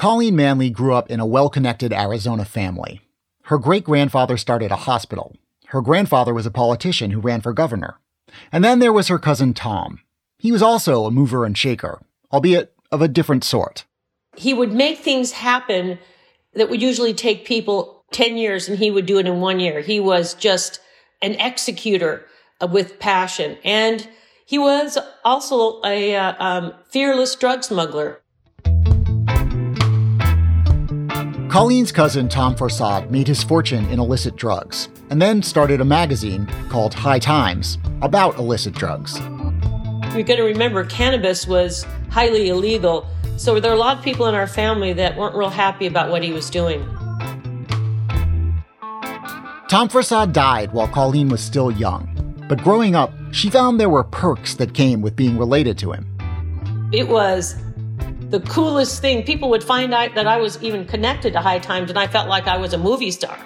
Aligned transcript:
Colleen 0.00 0.34
Manley 0.34 0.70
grew 0.70 0.94
up 0.94 1.10
in 1.10 1.20
a 1.20 1.26
well 1.26 1.50
connected 1.50 1.92
Arizona 1.92 2.46
family. 2.46 3.02
Her 3.42 3.58
great 3.58 3.84
grandfather 3.84 4.38
started 4.38 4.72
a 4.72 4.86
hospital. 4.88 5.36
Her 5.66 5.82
grandfather 5.82 6.32
was 6.32 6.46
a 6.46 6.50
politician 6.50 7.10
who 7.10 7.20
ran 7.20 7.42
for 7.42 7.52
governor. 7.52 7.98
And 8.50 8.64
then 8.64 8.78
there 8.78 8.94
was 8.94 9.08
her 9.08 9.18
cousin 9.18 9.52
Tom. 9.52 10.00
He 10.38 10.52
was 10.52 10.62
also 10.62 11.04
a 11.04 11.10
mover 11.10 11.44
and 11.44 11.54
shaker, 11.54 12.00
albeit 12.32 12.72
of 12.90 13.02
a 13.02 13.08
different 13.08 13.44
sort. 13.44 13.84
He 14.38 14.54
would 14.54 14.72
make 14.72 15.00
things 15.00 15.32
happen 15.32 15.98
that 16.54 16.70
would 16.70 16.80
usually 16.80 17.12
take 17.12 17.44
people 17.44 18.06
10 18.12 18.38
years, 18.38 18.70
and 18.70 18.78
he 18.78 18.90
would 18.90 19.04
do 19.04 19.18
it 19.18 19.26
in 19.26 19.42
one 19.42 19.60
year. 19.60 19.82
He 19.82 20.00
was 20.00 20.32
just 20.32 20.80
an 21.20 21.32
executor 21.32 22.24
with 22.70 22.98
passion. 23.00 23.58
And 23.64 24.08
he 24.46 24.56
was 24.56 24.96
also 25.26 25.82
a 25.84 26.16
uh, 26.16 26.42
um, 26.42 26.72
fearless 26.88 27.34
drug 27.34 27.64
smuggler. 27.64 28.22
Colleen's 31.50 31.90
cousin 31.90 32.28
Tom 32.28 32.54
Forcade 32.54 33.10
made 33.10 33.26
his 33.26 33.42
fortune 33.42 33.84
in 33.86 33.98
illicit 33.98 34.36
drugs 34.36 34.88
and 35.10 35.20
then 35.20 35.42
started 35.42 35.80
a 35.80 35.84
magazine 35.84 36.46
called 36.68 36.94
High 36.94 37.18
Times 37.18 37.76
about 38.02 38.38
illicit 38.38 38.72
drugs. 38.72 39.18
You've 40.14 40.28
got 40.28 40.36
to 40.36 40.44
remember, 40.44 40.84
cannabis 40.84 41.48
was 41.48 41.84
highly 42.08 42.50
illegal, 42.50 43.04
so 43.36 43.58
there 43.58 43.72
are 43.72 43.74
a 43.74 43.78
lot 43.78 43.98
of 43.98 44.04
people 44.04 44.26
in 44.26 44.34
our 44.36 44.46
family 44.46 44.92
that 44.92 45.16
weren't 45.16 45.34
real 45.34 45.50
happy 45.50 45.88
about 45.88 46.08
what 46.08 46.22
he 46.22 46.32
was 46.32 46.48
doing. 46.50 46.84
Tom 49.68 49.88
Forcade 49.88 50.32
died 50.32 50.72
while 50.72 50.86
Colleen 50.86 51.28
was 51.28 51.40
still 51.40 51.72
young, 51.72 52.06
but 52.48 52.62
growing 52.62 52.94
up, 52.94 53.12
she 53.32 53.50
found 53.50 53.80
there 53.80 53.88
were 53.88 54.04
perks 54.04 54.54
that 54.54 54.72
came 54.72 55.02
with 55.02 55.16
being 55.16 55.36
related 55.36 55.76
to 55.78 55.90
him. 55.90 56.06
It 56.92 57.08
was 57.08 57.56
the 58.30 58.40
coolest 58.40 59.00
thing. 59.00 59.24
People 59.24 59.50
would 59.50 59.64
find 59.64 59.92
out 59.92 60.14
that 60.14 60.26
I 60.28 60.36
was 60.36 60.62
even 60.62 60.84
connected 60.84 61.32
to 61.32 61.40
High 61.40 61.58
Times, 61.58 61.90
and 61.90 61.98
I 61.98 62.06
felt 62.06 62.28
like 62.28 62.46
I 62.46 62.56
was 62.56 62.72
a 62.72 62.78
movie 62.78 63.10
star. 63.10 63.36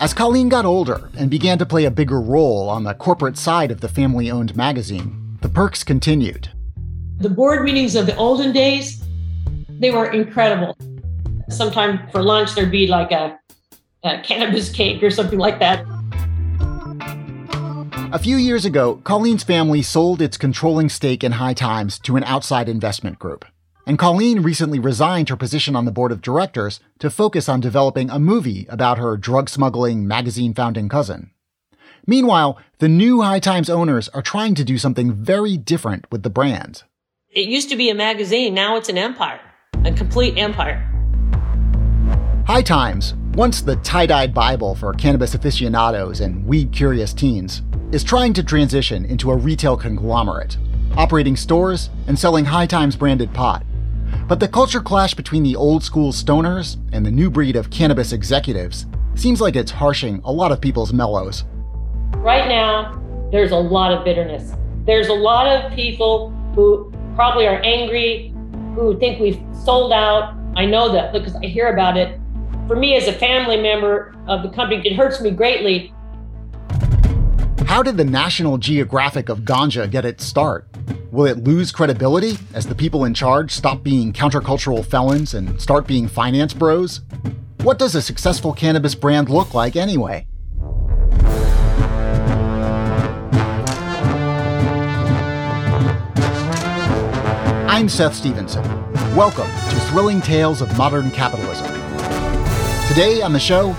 As 0.00 0.14
Colleen 0.14 0.48
got 0.48 0.64
older 0.64 1.10
and 1.18 1.30
began 1.30 1.58
to 1.58 1.66
play 1.66 1.84
a 1.84 1.90
bigger 1.90 2.20
role 2.20 2.68
on 2.68 2.84
the 2.84 2.94
corporate 2.94 3.36
side 3.36 3.70
of 3.70 3.80
the 3.80 3.88
family 3.88 4.30
owned 4.30 4.56
magazine, 4.56 5.36
the 5.42 5.48
perks 5.48 5.84
continued. 5.84 6.48
The 7.18 7.28
board 7.28 7.64
meetings 7.64 7.94
of 7.96 8.06
the 8.06 8.16
olden 8.16 8.52
days, 8.52 9.04
they 9.68 9.90
were 9.90 10.10
incredible. 10.10 10.76
Sometime 11.50 12.08
for 12.10 12.22
lunch, 12.22 12.54
there'd 12.54 12.70
be 12.70 12.86
like 12.86 13.12
a, 13.12 13.38
a 14.04 14.20
cannabis 14.22 14.70
cake 14.70 15.02
or 15.02 15.10
something 15.10 15.38
like 15.38 15.58
that. 15.58 15.84
A 18.10 18.18
few 18.18 18.36
years 18.36 18.64
ago, 18.64 19.00
Colleen's 19.04 19.44
family 19.44 19.82
sold 19.82 20.22
its 20.22 20.38
controlling 20.38 20.88
stake 20.88 21.22
in 21.22 21.32
High 21.32 21.52
Times 21.52 21.98
to 22.00 22.16
an 22.16 22.24
outside 22.24 22.68
investment 22.68 23.18
group 23.18 23.44
and 23.88 23.98
Colleen 23.98 24.42
recently 24.42 24.78
resigned 24.78 25.30
her 25.30 25.36
position 25.36 25.74
on 25.74 25.86
the 25.86 25.90
board 25.90 26.12
of 26.12 26.20
directors 26.20 26.78
to 26.98 27.08
focus 27.08 27.48
on 27.48 27.58
developing 27.58 28.10
a 28.10 28.18
movie 28.18 28.66
about 28.68 28.98
her 28.98 29.16
drug 29.16 29.48
smuggling 29.48 30.06
magazine 30.06 30.52
founding 30.52 30.90
cousin. 30.90 31.30
Meanwhile, 32.06 32.58
the 32.80 32.88
new 32.88 33.22
High 33.22 33.40
Times 33.40 33.70
owners 33.70 34.10
are 34.10 34.20
trying 34.20 34.54
to 34.56 34.64
do 34.64 34.76
something 34.76 35.14
very 35.14 35.56
different 35.56 36.04
with 36.12 36.22
the 36.22 36.28
brand. 36.28 36.82
It 37.30 37.48
used 37.48 37.70
to 37.70 37.76
be 37.76 37.88
a 37.88 37.94
magazine, 37.94 38.52
now 38.52 38.76
it's 38.76 38.90
an 38.90 38.98
empire, 38.98 39.40
a 39.86 39.92
complete 39.92 40.36
empire. 40.36 40.84
High 42.46 42.62
Times, 42.62 43.14
once 43.32 43.62
the 43.62 43.76
tie 43.76 44.04
dyed 44.04 44.34
Bible 44.34 44.74
for 44.74 44.92
cannabis 44.92 45.34
aficionados 45.34 46.20
and 46.20 46.44
weed 46.44 46.72
curious 46.72 47.14
teens, 47.14 47.62
is 47.92 48.04
trying 48.04 48.34
to 48.34 48.44
transition 48.44 49.06
into 49.06 49.30
a 49.30 49.36
retail 49.36 49.78
conglomerate, 49.78 50.58
operating 50.98 51.36
stores 51.36 51.88
and 52.06 52.18
selling 52.18 52.44
High 52.44 52.66
Times 52.66 52.94
branded 52.94 53.32
pot. 53.32 53.64
But 54.28 54.40
the 54.40 54.48
culture 54.48 54.82
clash 54.82 55.14
between 55.14 55.42
the 55.42 55.56
old 55.56 55.82
school 55.82 56.12
stoners 56.12 56.76
and 56.92 57.04
the 57.04 57.10
new 57.10 57.30
breed 57.30 57.56
of 57.56 57.70
cannabis 57.70 58.12
executives 58.12 58.84
seems 59.14 59.40
like 59.40 59.56
it's 59.56 59.70
harshing 59.70 60.20
a 60.22 60.30
lot 60.30 60.52
of 60.52 60.60
people's 60.60 60.92
mellows. 60.92 61.44
Right 62.18 62.46
now, 62.46 63.02
there's 63.32 63.52
a 63.52 63.56
lot 63.56 63.90
of 63.90 64.04
bitterness. 64.04 64.52
There's 64.84 65.08
a 65.08 65.14
lot 65.14 65.46
of 65.46 65.72
people 65.72 66.28
who 66.54 66.92
probably 67.14 67.46
are 67.46 67.58
angry, 67.62 68.34
who 68.74 68.98
think 68.98 69.18
we've 69.18 69.40
sold 69.64 69.94
out. 69.94 70.34
I 70.56 70.66
know 70.66 70.92
that 70.92 71.14
because 71.14 71.34
I 71.36 71.46
hear 71.46 71.72
about 71.72 71.96
it. 71.96 72.20
For 72.66 72.76
me, 72.76 72.96
as 72.96 73.08
a 73.08 73.14
family 73.14 73.58
member 73.58 74.14
of 74.26 74.42
the 74.42 74.50
company, 74.50 74.86
it 74.86 74.94
hurts 74.94 75.22
me 75.22 75.30
greatly. 75.30 75.90
How 77.64 77.82
did 77.82 77.96
the 77.96 78.04
National 78.04 78.58
Geographic 78.58 79.30
of 79.30 79.40
Ganja 79.40 79.90
get 79.90 80.04
its 80.04 80.22
start? 80.22 80.68
Will 81.10 81.24
it 81.24 81.42
lose 81.42 81.72
credibility 81.72 82.36
as 82.52 82.66
the 82.66 82.74
people 82.74 83.06
in 83.06 83.14
charge 83.14 83.50
stop 83.50 83.82
being 83.82 84.12
countercultural 84.12 84.84
felons 84.84 85.32
and 85.32 85.58
start 85.58 85.86
being 85.86 86.06
finance 86.06 86.52
bros? 86.52 87.00
What 87.62 87.78
does 87.78 87.94
a 87.94 88.02
successful 88.02 88.52
cannabis 88.52 88.94
brand 88.94 89.30
look 89.30 89.54
like 89.54 89.74
anyway? 89.74 90.26
I'm 97.66 97.88
Seth 97.88 98.14
Stevenson. 98.14 98.62
Welcome 99.16 99.48
to 99.70 99.80
Thrilling 99.86 100.20
Tales 100.20 100.60
of 100.60 100.76
Modern 100.76 101.10
Capitalism. 101.10 101.68
Today 102.86 103.22
on 103.22 103.32
the 103.32 103.40
show, 103.40 103.74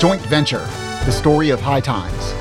Joint 0.00 0.20
Venture, 0.26 0.66
the 1.06 1.12
story 1.12 1.48
of 1.48 1.62
high 1.62 1.80
times. 1.80 2.34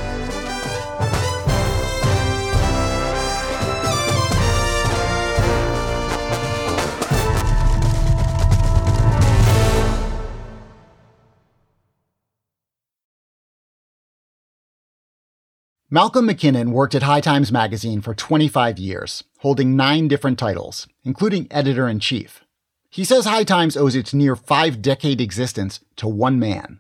Malcolm 15.93 16.27
McKinnon 16.27 16.71
worked 16.71 16.95
at 16.95 17.03
High 17.03 17.21
Times 17.21 17.51
Magazine 17.51 18.01
for 18.01 18.15
25 18.15 18.79
years, 18.79 19.23
holding 19.41 19.75
nine 19.75 20.07
different 20.07 20.39
titles, 20.39 20.87
including 21.03 21.47
editor 21.51 21.87
in 21.87 21.99
chief. 21.99 22.43
He 22.89 23.03
says 23.03 23.25
High 23.25 23.43
Times 23.43 23.77
owes 23.77 23.95
its 23.95 24.11
near 24.11 24.35
five 24.35 24.81
decade 24.81 25.21
existence 25.21 25.81
to 25.97 26.07
one 26.07 26.39
man. 26.39 26.79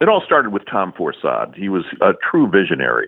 It 0.00 0.08
all 0.08 0.24
started 0.26 0.52
with 0.52 0.66
Tom 0.68 0.92
Forcade. 0.92 1.54
He 1.54 1.68
was 1.68 1.84
a 2.00 2.14
true 2.28 2.50
visionary. 2.50 3.06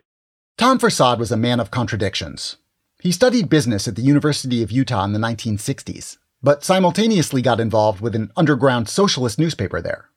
Tom 0.56 0.78
Forcade 0.78 1.18
was 1.18 1.32
a 1.32 1.36
man 1.36 1.58
of 1.58 1.72
contradictions. 1.72 2.58
He 3.00 3.10
studied 3.10 3.48
business 3.48 3.88
at 3.88 3.96
the 3.96 4.02
University 4.02 4.62
of 4.62 4.70
Utah 4.70 5.02
in 5.02 5.14
the 5.14 5.18
1960s, 5.18 6.16
but 6.44 6.62
simultaneously 6.62 7.42
got 7.42 7.58
involved 7.58 8.00
with 8.00 8.14
an 8.14 8.30
underground 8.36 8.88
socialist 8.88 9.40
newspaper 9.40 9.80
there. 9.80 10.10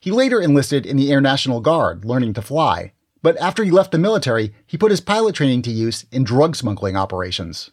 He 0.00 0.10
later 0.10 0.40
enlisted 0.40 0.84
in 0.84 0.96
the 0.96 1.12
Air 1.12 1.20
National 1.20 1.60
Guard, 1.60 2.04
learning 2.04 2.34
to 2.34 2.42
fly, 2.42 2.90
but 3.22 3.36
after 3.38 3.64
he 3.64 3.70
left 3.70 3.92
the 3.92 3.98
military, 3.98 4.54
he 4.66 4.76
put 4.76 4.90
his 4.90 5.00
pilot 5.00 5.34
training 5.34 5.62
to 5.62 5.70
use 5.70 6.06
in 6.12 6.24
drug 6.24 6.56
smuggling 6.56 6.96
operations. 6.96 7.70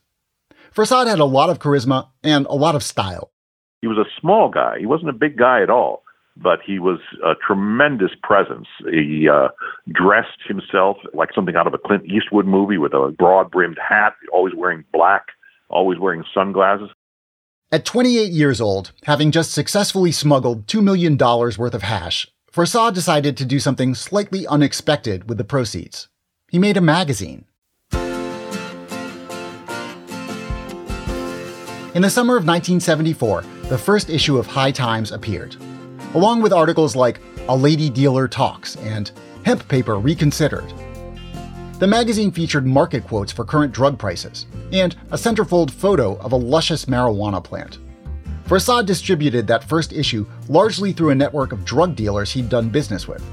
Forcade 0.71 1.07
had 1.07 1.19
a 1.19 1.25
lot 1.25 1.49
of 1.49 1.59
charisma 1.59 2.09
and 2.23 2.45
a 2.47 2.53
lot 2.53 2.75
of 2.75 2.83
style. 2.83 3.31
He 3.81 3.87
was 3.87 3.97
a 3.97 4.09
small 4.19 4.49
guy. 4.49 4.79
He 4.79 4.85
wasn't 4.85 5.09
a 5.09 5.13
big 5.13 5.37
guy 5.37 5.61
at 5.61 5.69
all, 5.69 6.03
but 6.35 6.59
he 6.65 6.79
was 6.79 6.99
a 7.23 7.33
tremendous 7.45 8.11
presence. 8.21 8.67
He 8.89 9.29
uh, 9.29 9.49
dressed 9.91 10.41
himself 10.47 10.97
like 11.13 11.29
something 11.33 11.55
out 11.55 11.67
of 11.67 11.73
a 11.73 11.77
Clint 11.77 12.05
Eastwood 12.05 12.45
movie 12.45 12.77
with 12.77 12.93
a 12.93 13.13
broad 13.17 13.51
brimmed 13.51 13.77
hat, 13.77 14.15
always 14.33 14.53
wearing 14.55 14.83
black, 14.91 15.27
always 15.69 15.99
wearing 15.99 16.23
sunglasses. 16.33 16.89
At 17.71 17.85
28 17.85 18.31
years 18.31 18.61
old, 18.61 18.91
having 19.03 19.31
just 19.31 19.51
successfully 19.51 20.11
smuggled 20.11 20.67
$2 20.67 20.83
million 20.83 21.17
worth 21.17 21.73
of 21.73 21.81
hash, 21.81 22.27
Forcade 22.55 22.93
decided 22.93 23.35
to 23.35 23.43
do 23.43 23.59
something 23.59 23.93
slightly 23.93 24.47
unexpected 24.47 25.27
with 25.27 25.37
the 25.37 25.43
proceeds. 25.43 26.07
He 26.49 26.57
made 26.57 26.77
a 26.77 26.81
magazine. 26.81 27.43
In 31.93 32.01
the 32.01 32.09
summer 32.09 32.37
of 32.37 32.47
1974, 32.47 33.43
the 33.63 33.77
first 33.77 34.09
issue 34.09 34.37
of 34.37 34.47
High 34.47 34.71
Times 34.71 35.11
appeared, 35.11 35.57
along 36.13 36.41
with 36.41 36.53
articles 36.53 36.95
like 36.95 37.19
A 37.49 37.57
Lady 37.57 37.89
Dealer 37.89 38.29
Talks 38.29 38.77
and 38.77 39.11
Hemp 39.43 39.67
Paper 39.67 39.99
Reconsidered. 39.99 40.73
The 41.79 41.87
magazine 41.87 42.31
featured 42.31 42.65
market 42.65 43.05
quotes 43.05 43.33
for 43.33 43.43
current 43.43 43.73
drug 43.73 43.99
prices 43.99 44.45
and 44.71 44.95
a 45.11 45.17
centerfold 45.17 45.71
photo 45.71 46.15
of 46.19 46.31
a 46.31 46.37
luscious 46.37 46.85
marijuana 46.85 47.43
plant. 47.43 47.79
Forcade 48.45 48.85
distributed 48.85 49.47
that 49.47 49.63
first 49.63 49.91
issue 49.91 50.25
largely 50.49 50.93
through 50.93 51.09
a 51.09 51.15
network 51.15 51.51
of 51.51 51.65
drug 51.65 51.95
dealers 51.95 52.31
he'd 52.31 52.47
done 52.47 52.69
business 52.69 53.07
with. 53.07 53.23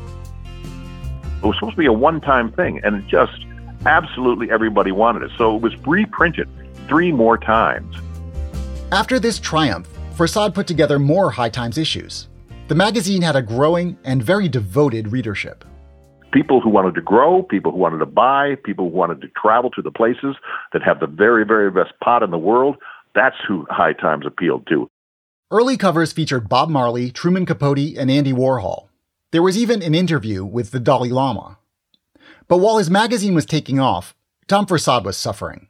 It 1.43 1.47
was 1.47 1.55
supposed 1.57 1.75
to 1.75 1.79
be 1.79 1.87
a 1.87 1.93
one 1.93 2.21
time 2.21 2.51
thing, 2.53 2.81
and 2.83 2.97
it 2.97 3.07
just 3.09 3.45
absolutely 3.85 4.51
everybody 4.51 4.93
wanted 4.93 5.23
it. 5.25 5.31
So 5.37 5.57
it 5.57 5.63
was 5.63 5.77
reprinted 5.87 6.49
three 6.89 7.13
more 7.13 7.37
times. 7.37 7.95
After 8.91 9.19
this 9.19 9.39
triumph, 9.39 9.87
Forcade 10.15 10.55
put 10.55 10.67
together 10.67 10.99
more 10.99 11.31
High 11.31 11.49
Times 11.49 11.79
issues. 11.79 12.29
The 12.69 12.75
magazine 12.75 13.21
had 13.23 13.37
a 13.37 13.43
growing 13.43 13.99
and 14.05 14.23
very 14.23 14.49
devoted 14.49 15.13
readership. 15.13 15.65
People 16.33 16.61
who 16.61 16.71
wanted 16.71 16.95
to 16.95 17.03
grow, 17.03 17.43
people 17.43 17.73
who 17.73 17.79
wanted 17.79 17.99
to 17.99 18.07
buy, 18.07 18.55
people 18.65 18.89
who 18.89 18.97
wanted 18.97 19.21
to 19.21 19.29
travel 19.29 19.69
to 19.71 19.83
the 19.83 19.91
places 19.91 20.37
that 20.73 20.83
have 20.83 21.01
the 21.01 21.07
very, 21.07 21.45
very 21.45 21.71
best 21.71 21.93
pot 22.03 22.23
in 22.23 22.31
the 22.31 22.39
world. 22.39 22.77
That's 23.15 23.37
who 23.47 23.67
High 23.69 23.93
Times 23.93 24.25
appealed 24.25 24.67
to. 24.69 24.89
Early 25.53 25.77
covers 25.77 26.15
featured 26.15 26.49
Bob 26.49 26.71
Marley, 26.71 27.11
Truman 27.11 27.45
Capote, 27.45 27.99
and 27.99 28.11
Andy 28.11 28.33
Warhol. 28.33 28.89
There 29.33 29.43
was 29.43 29.59
even 29.59 29.83
an 29.83 29.95
interview 29.95 30.47
with 30.47 30.71
the 30.71 30.81
Dalai 30.81 31.11
Lama. 31.11 31.59
But 32.49 32.57
while 32.57 32.79
his 32.79 32.89
magazine 32.89 33.35
was 33.35 33.45
taking 33.45 33.79
off, 33.79 34.15
Tom 34.49 34.65
Forcade 34.65 35.05
was 35.05 35.19
suffering. 35.19 35.69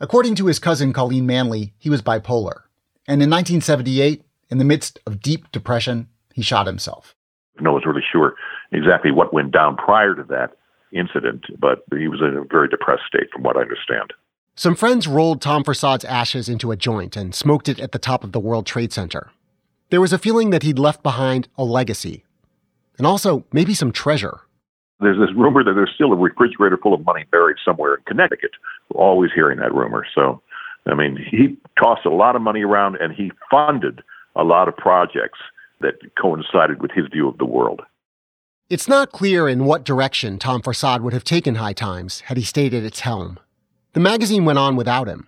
According 0.00 0.34
to 0.34 0.48
his 0.48 0.58
cousin 0.58 0.92
Colleen 0.92 1.24
Manley, 1.24 1.72
he 1.78 1.88
was 1.88 2.02
bipolar. 2.02 2.62
And 3.06 3.22
in 3.22 3.30
1978, 3.30 4.24
in 4.50 4.58
the 4.58 4.64
midst 4.64 4.98
of 5.06 5.20
deep 5.20 5.52
depression, 5.52 6.08
he 6.34 6.42
shot 6.42 6.66
himself. 6.66 7.14
No 7.60 7.74
one's 7.74 7.86
really 7.86 8.02
sure 8.10 8.34
exactly 8.72 9.12
what 9.12 9.32
went 9.32 9.52
down 9.52 9.76
prior 9.76 10.16
to 10.16 10.24
that 10.24 10.56
incident, 10.92 11.44
but 11.60 11.84
he 11.96 12.08
was 12.08 12.20
in 12.20 12.36
a 12.36 12.42
very 12.42 12.66
depressed 12.66 13.04
state, 13.06 13.30
from 13.32 13.44
what 13.44 13.56
I 13.56 13.60
understand. 13.60 14.12
Some 14.54 14.74
friends 14.74 15.08
rolled 15.08 15.40
Tom 15.40 15.64
Forcade's 15.64 16.04
ashes 16.04 16.46
into 16.46 16.72
a 16.72 16.76
joint 16.76 17.16
and 17.16 17.34
smoked 17.34 17.70
it 17.70 17.80
at 17.80 17.92
the 17.92 17.98
top 17.98 18.22
of 18.22 18.32
the 18.32 18.40
World 18.40 18.66
Trade 18.66 18.92
Center. 18.92 19.30
There 19.88 20.00
was 20.00 20.12
a 20.12 20.18
feeling 20.18 20.50
that 20.50 20.62
he'd 20.62 20.78
left 20.78 21.02
behind 21.02 21.48
a 21.56 21.64
legacy, 21.64 22.24
and 22.98 23.06
also 23.06 23.46
maybe 23.50 23.72
some 23.72 23.92
treasure. 23.92 24.40
There's 25.00 25.18
this 25.18 25.34
rumor 25.34 25.64
that 25.64 25.72
there's 25.72 25.90
still 25.94 26.12
a 26.12 26.16
refrigerator 26.16 26.76
full 26.76 26.92
of 26.92 27.04
money 27.04 27.24
buried 27.30 27.56
somewhere 27.64 27.94
in 27.94 28.02
Connecticut. 28.06 28.50
We're 28.90 29.02
always 29.02 29.30
hearing 29.34 29.58
that 29.58 29.74
rumor. 29.74 30.06
So, 30.14 30.42
I 30.86 30.94
mean, 30.94 31.16
he 31.16 31.56
tossed 31.82 32.04
a 32.04 32.14
lot 32.14 32.36
of 32.36 32.42
money 32.42 32.62
around 32.62 32.96
and 32.96 33.14
he 33.14 33.32
funded 33.50 34.02
a 34.36 34.44
lot 34.44 34.68
of 34.68 34.76
projects 34.76 35.38
that 35.80 35.94
coincided 36.20 36.82
with 36.82 36.90
his 36.90 37.06
view 37.10 37.26
of 37.26 37.38
the 37.38 37.46
world. 37.46 37.80
It's 38.68 38.86
not 38.86 39.12
clear 39.12 39.48
in 39.48 39.64
what 39.64 39.84
direction 39.84 40.38
Tom 40.38 40.60
Forcade 40.60 41.00
would 41.00 41.14
have 41.14 41.24
taken 41.24 41.54
High 41.56 41.72
Times 41.72 42.20
had 42.26 42.36
he 42.36 42.44
stayed 42.44 42.74
at 42.74 42.84
its 42.84 43.00
helm. 43.00 43.38
The 43.94 44.00
magazine 44.00 44.46
went 44.46 44.58
on 44.58 44.74
without 44.74 45.06
him. 45.06 45.26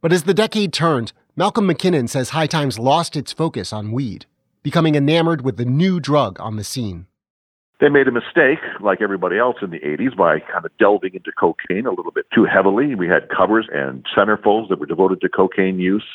But 0.00 0.14
as 0.14 0.22
the 0.22 0.32
decade 0.32 0.72
turned, 0.72 1.12
Malcolm 1.36 1.68
McKinnon 1.68 2.08
says 2.08 2.30
High 2.30 2.46
Times 2.46 2.78
lost 2.78 3.16
its 3.16 3.34
focus 3.34 3.70
on 3.70 3.92
weed, 3.92 4.24
becoming 4.62 4.94
enamored 4.94 5.42
with 5.42 5.58
the 5.58 5.66
new 5.66 6.00
drug 6.00 6.40
on 6.40 6.56
the 6.56 6.64
scene. 6.64 7.06
They 7.80 7.90
made 7.90 8.08
a 8.08 8.10
mistake, 8.10 8.60
like 8.80 9.02
everybody 9.02 9.36
else 9.36 9.56
in 9.60 9.70
the 9.70 9.78
80s, 9.80 10.16
by 10.16 10.40
kind 10.40 10.64
of 10.64 10.70
delving 10.78 11.14
into 11.14 11.30
cocaine 11.38 11.84
a 11.84 11.90
little 11.90 12.10
bit 12.10 12.24
too 12.34 12.46
heavily. 12.46 12.94
We 12.94 13.08
had 13.08 13.28
covers 13.28 13.68
and 13.70 14.06
centerfolds 14.16 14.70
that 14.70 14.80
were 14.80 14.86
devoted 14.86 15.20
to 15.20 15.28
cocaine 15.28 15.78
use. 15.78 16.06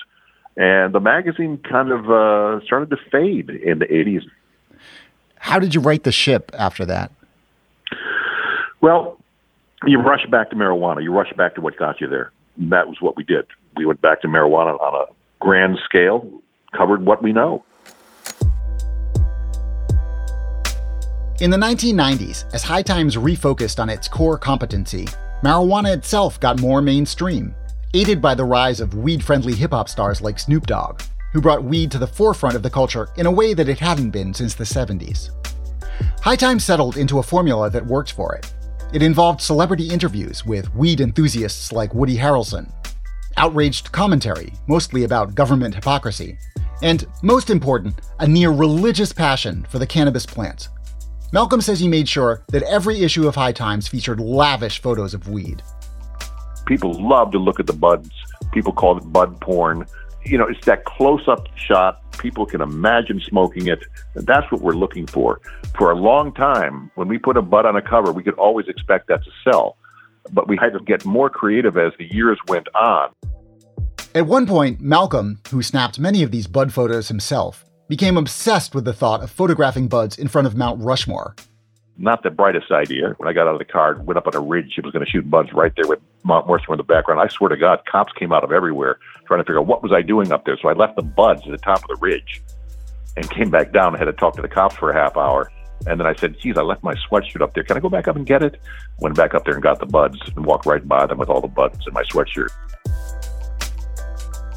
And 0.58 0.96
the 0.96 1.00
magazine 1.00 1.60
kind 1.60 1.92
of 1.92 2.10
uh, 2.10 2.66
started 2.66 2.90
to 2.90 2.98
fade 3.12 3.52
in 3.52 3.78
the 3.78 3.86
80s. 3.86 4.24
How 5.38 5.60
did 5.60 5.76
you 5.76 5.82
right 5.82 6.04
the 6.04 6.12
ship 6.12 6.50
after 6.58 6.86
that? 6.86 7.12
Well, 8.82 9.20
you 9.86 10.00
rush 10.00 10.26
back 10.30 10.50
to 10.50 10.56
marijuana. 10.56 11.04
You 11.04 11.12
rush 11.12 11.32
back 11.34 11.56
to 11.56 11.62
what 11.62 11.78
got 11.78 12.00
you 12.00 12.08
there. 12.08 12.32
And 12.58 12.72
that 12.72 12.88
was 12.88 12.98
what 13.02 13.18
we 13.18 13.24
did. 13.24 13.46
We 13.76 13.86
went 13.86 14.02
back 14.02 14.22
to 14.22 14.28
marijuana 14.28 14.80
on 14.80 15.08
a 15.08 15.14
grand 15.44 15.80
scale, 15.84 16.30
covered 16.76 17.06
what 17.06 17.22
we 17.22 17.34
know. 17.34 17.64
In 21.42 21.50
the 21.50 21.58
1990s, 21.58 22.46
as 22.54 22.64
High 22.64 22.84
Times 22.84 23.18
refocused 23.18 23.80
on 23.80 23.90
its 23.90 24.08
core 24.08 24.38
competency, 24.38 25.08
marijuana 25.44 25.94
itself 25.94 26.40
got 26.40 26.62
more 26.62 26.82
mainstream, 26.82 27.54
aided 27.94 28.22
by 28.22 28.36
the 28.36 28.46
rise 28.46 28.80
of 28.80 28.94
weed 28.94 29.24
friendly 29.24 29.54
hip 29.54 29.72
hop 29.72 29.90
stars 29.90 30.22
like 30.22 30.40
Snoop 30.40 30.68
Dogg, 30.68 31.02
who 31.34 31.42
brought 31.42 31.64
weed 31.64 31.92
to 31.92 31.98
the 31.98 32.08
forefront 32.08 32.56
of 32.56 32.64
the 32.64 32.70
culture 32.70 33.10
in 33.18 33.26
a 33.26 33.32
way 33.32 33.54
that 33.54 33.68
it 33.68 33.80
hadn't 33.80 34.12
been 34.12 34.34
since 34.34 34.54
the 34.54 34.64
70s. 34.64 35.32
High 36.22 36.38
Times 36.38 36.64
settled 36.64 36.96
into 36.96 37.20
a 37.20 37.24
formula 37.24 37.70
that 37.72 37.86
worked 37.86 38.14
for 38.14 38.36
it. 38.36 38.54
It 38.94 39.02
involved 39.02 39.42
celebrity 39.42 39.90
interviews 39.90 40.46
with 40.46 40.74
weed 40.76 41.02
enthusiasts 41.02 41.72
like 41.72 41.94
Woody 41.94 42.16
Harrelson, 42.16 42.72
outraged 43.38 43.92
commentary, 43.92 44.54
mostly 44.68 45.04
about 45.04 45.36
government 45.36 45.76
hypocrisy, 45.76 46.38
and, 46.82 47.06
most 47.22 47.50
important, 47.50 47.96
a 48.20 48.28
near 48.28 48.52
religious 48.52 49.12
passion 49.12 49.66
for 49.70 49.80
the 49.80 49.88
cannabis 49.88 50.26
plant 50.26 50.70
Malcolm 51.34 51.62
says 51.62 51.80
he 51.80 51.88
made 51.88 52.08
sure 52.08 52.44
that 52.50 52.62
every 52.62 53.02
issue 53.02 53.28
of 53.28 53.34
High 53.34 53.54
Times 53.54 53.88
featured 53.88 54.20
lavish 54.20 54.80
photos 54.80 55.16
of 55.16 55.28
weed. 55.28 55.64
People 56.68 56.94
love 56.94 57.32
to 57.32 57.40
look 57.40 57.60
at 57.60 57.66
the 57.66 57.74
buds. 57.74 58.12
People 58.52 58.72
call 58.72 59.00
it 59.00 59.12
bud 59.12 59.42
porn. 59.42 59.84
You 60.26 60.38
know, 60.38 60.48
it's 60.48 60.66
that 60.66 60.86
close 60.86 61.28
up 61.28 61.48
shot. 61.58 62.00
People 62.18 62.46
can 62.46 62.62
imagine 62.62 63.20
smoking 63.20 63.68
it. 63.68 63.84
That's 64.16 64.50
what 64.52 64.62
we're 64.62 64.74
looking 64.74 65.08
for. 65.08 65.42
For 65.76 65.92
a 65.92 65.96
long 65.96 66.34
time, 66.34 66.92
when 66.96 67.08
we 67.08 67.18
put 67.18 67.36
a 67.38 67.42
bud 67.42 67.66
on 67.66 67.76
a 67.76 67.82
cover, 67.82 68.12
we 68.12 68.24
could 68.24 68.36
always 68.36 68.68
expect 68.68 69.08
that 69.08 69.24
to 69.24 69.32
sell. 69.44 69.78
But 70.32 70.48
we 70.48 70.58
had 70.58 70.74
to 70.74 70.80
get 70.80 71.04
more 71.06 71.30
creative 71.30 71.78
as 71.78 71.92
the 71.98 72.06
years 72.14 72.40
went 72.48 72.68
on. 72.76 73.12
At 74.16 74.28
one 74.28 74.46
point, 74.46 74.80
Malcolm, 74.80 75.40
who 75.50 75.62
snapped 75.62 76.00
many 76.00 76.24
of 76.24 76.32
these 76.32 76.48
bud 76.48 76.72
photos 76.72 77.08
himself, 77.08 77.66
became 77.90 78.16
obsessed 78.16 78.74
with 78.74 78.86
the 78.86 78.94
thought 78.94 79.24
of 79.24 79.32
photographing 79.32 79.88
buds 79.88 80.18
in 80.18 80.28
front 80.28 80.48
of 80.48 80.56
Mount 80.56 80.82
Rushmore. 80.82 81.36
Not 81.98 82.24
the 82.24 82.32
brightest 82.32 82.72
idea. 82.72 83.14
When 83.18 83.30
I 83.30 83.34
got 83.34 83.48
out 83.48 83.54
of 83.54 83.60
the 83.60 83.66
car, 83.66 84.02
went 84.02 84.18
up 84.18 84.26
on 84.26 84.36
a 84.36 84.40
ridge, 84.40 84.74
it 84.78 84.84
was 84.84 84.92
going 84.94 85.06
to 85.06 85.12
shoot 85.12 85.30
buds 85.30 85.54
right 85.54 85.72
there 85.76 85.88
with 85.88 86.00
Mount 86.24 86.48
Rushmore 86.48 86.74
in 86.74 86.78
the 86.78 86.84
background. 86.84 87.22
I 87.22 87.28
swear 87.28 87.50
to 87.50 87.58
God, 87.58 87.82
cops 87.86 88.12
came 88.14 88.34
out 88.34 88.44
of 88.44 88.52
everywhere 88.52 88.98
trying 89.26 89.40
to 89.40 89.44
figure 89.44 89.60
out 89.60 89.68
what 89.68 89.84
was 89.84 89.92
I 89.92 90.02
doing 90.02 90.32
up 90.32 90.44
there. 90.46 90.58
So 90.60 90.70
I 90.70 90.74
left 90.74 90.96
the 90.96 91.04
buds 91.04 91.44
at 91.46 91.52
the 91.52 91.58
top 91.58 91.84
of 91.84 91.88
the 91.88 91.98
ridge 92.02 92.42
and 93.16 93.30
came 93.30 93.52
back 93.52 93.72
down 93.72 93.90
and 93.90 93.98
had 93.98 94.06
to 94.06 94.14
talk 94.14 94.36
to 94.36 94.42
the 94.42 94.48
cops 94.48 94.76
for 94.76 94.90
a 94.90 94.94
half 94.94 95.16
hour. 95.16 95.52
And 95.86 96.00
then 96.00 96.08
I 96.08 96.16
said, 96.16 96.36
geez, 96.40 96.58
I 96.58 96.62
left 96.62 96.82
my 96.82 96.96
sweatshirt 96.96 97.42
up 97.42 97.54
there. 97.54 97.64
Can 97.64 97.78
I 97.78 97.80
go 97.80 97.90
back 97.90 98.08
up 98.08 98.16
and 98.16 98.26
get 98.26 98.42
it? 98.42 98.60
Went 99.00 99.16
back 99.16 99.36
up 99.36 99.46
there 99.46 99.54
and 99.54 99.62
got 99.62 99.80
the 99.80 99.86
buds 99.86 100.18
and 100.36 100.46
walked 100.46 100.66
right 100.66 100.86
by 100.88 101.06
them 101.06 101.20
with 101.20 101.30
all 101.30 101.42
the 101.42 101.48
buds 101.48 101.86
in 101.86 101.94
my 101.94 102.04
sweatshirt. 102.04 102.50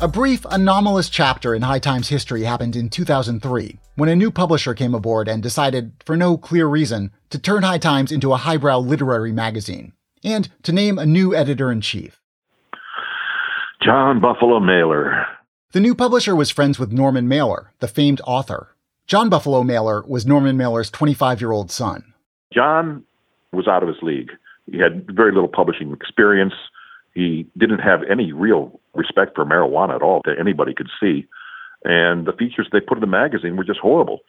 A 0.01 0.09
brief, 0.09 0.47
anomalous 0.51 1.11
chapter 1.11 1.55
in 1.55 1.63
High 1.63 1.81
Times 1.81 2.09
history 2.09 2.45
happened 2.45 2.77
in 2.77 2.89
2003 2.89 3.79
when 3.97 4.09
a 4.09 4.17
new 4.17 4.31
publisher 4.31 4.75
came 4.75 4.95
aboard 4.95 5.27
and 5.27 5.43
decided, 5.43 5.93
for 6.05 6.17
no 6.17 6.37
clear 6.37 6.67
reason, 6.67 7.11
to 7.31 7.39
turn 7.39 7.63
High 7.63 7.79
Times 7.79 8.13
into 8.13 8.33
a 8.33 8.37
highbrow 8.37 8.79
literary 8.79 9.33
magazine 9.33 9.93
and 10.23 10.49
to 10.63 10.73
name 10.73 10.99
a 10.99 11.07
new 11.07 11.35
editor 11.35 11.73
in 11.73 11.81
chief. 11.81 12.21
John 13.83 14.21
Buffalo 14.21 14.61
Mailer. 14.61 15.27
The 15.73 15.81
new 15.81 15.95
publisher 15.95 16.37
was 16.37 16.51
friends 16.51 16.79
with 16.79 16.93
Norman 16.93 17.29
Mailer, 17.29 17.73
the 17.81 17.89
famed 17.89 18.21
author. 18.27 18.75
John 19.07 19.29
Buffalo 19.29 19.63
Mailer 19.63 20.05
was 20.07 20.27
Norman 20.27 20.57
Mailer's 20.57 20.91
25 20.91 21.41
year 21.41 21.53
old 21.53 21.71
son. 21.71 22.13
John 22.53 23.05
was 23.53 23.69
out 23.69 23.83
of 23.83 23.89
his 23.89 24.03
league. 24.03 24.31
He 24.71 24.79
had 24.79 25.07
very 25.11 25.33
little 25.33 25.49
publishing 25.49 25.93
experience. 25.93 26.55
He 27.15 27.47
didn't 27.57 27.79
have 27.79 28.01
any 28.11 28.33
real 28.33 28.81
respect 28.95 29.37
for 29.37 29.45
marijuana 29.45 29.95
at 29.95 30.03
all 30.03 30.23
that 30.25 30.39
anybody 30.39 30.75
could 30.75 30.91
see. 31.01 31.27
And 31.87 32.27
the 32.27 32.33
features 32.33 32.69
they 32.73 32.81
put 32.81 32.99
in 32.99 33.01
the 33.01 33.07
magazine 33.07 33.57
were 33.57 33.65
just 33.65 33.79
horrible. 33.79 34.21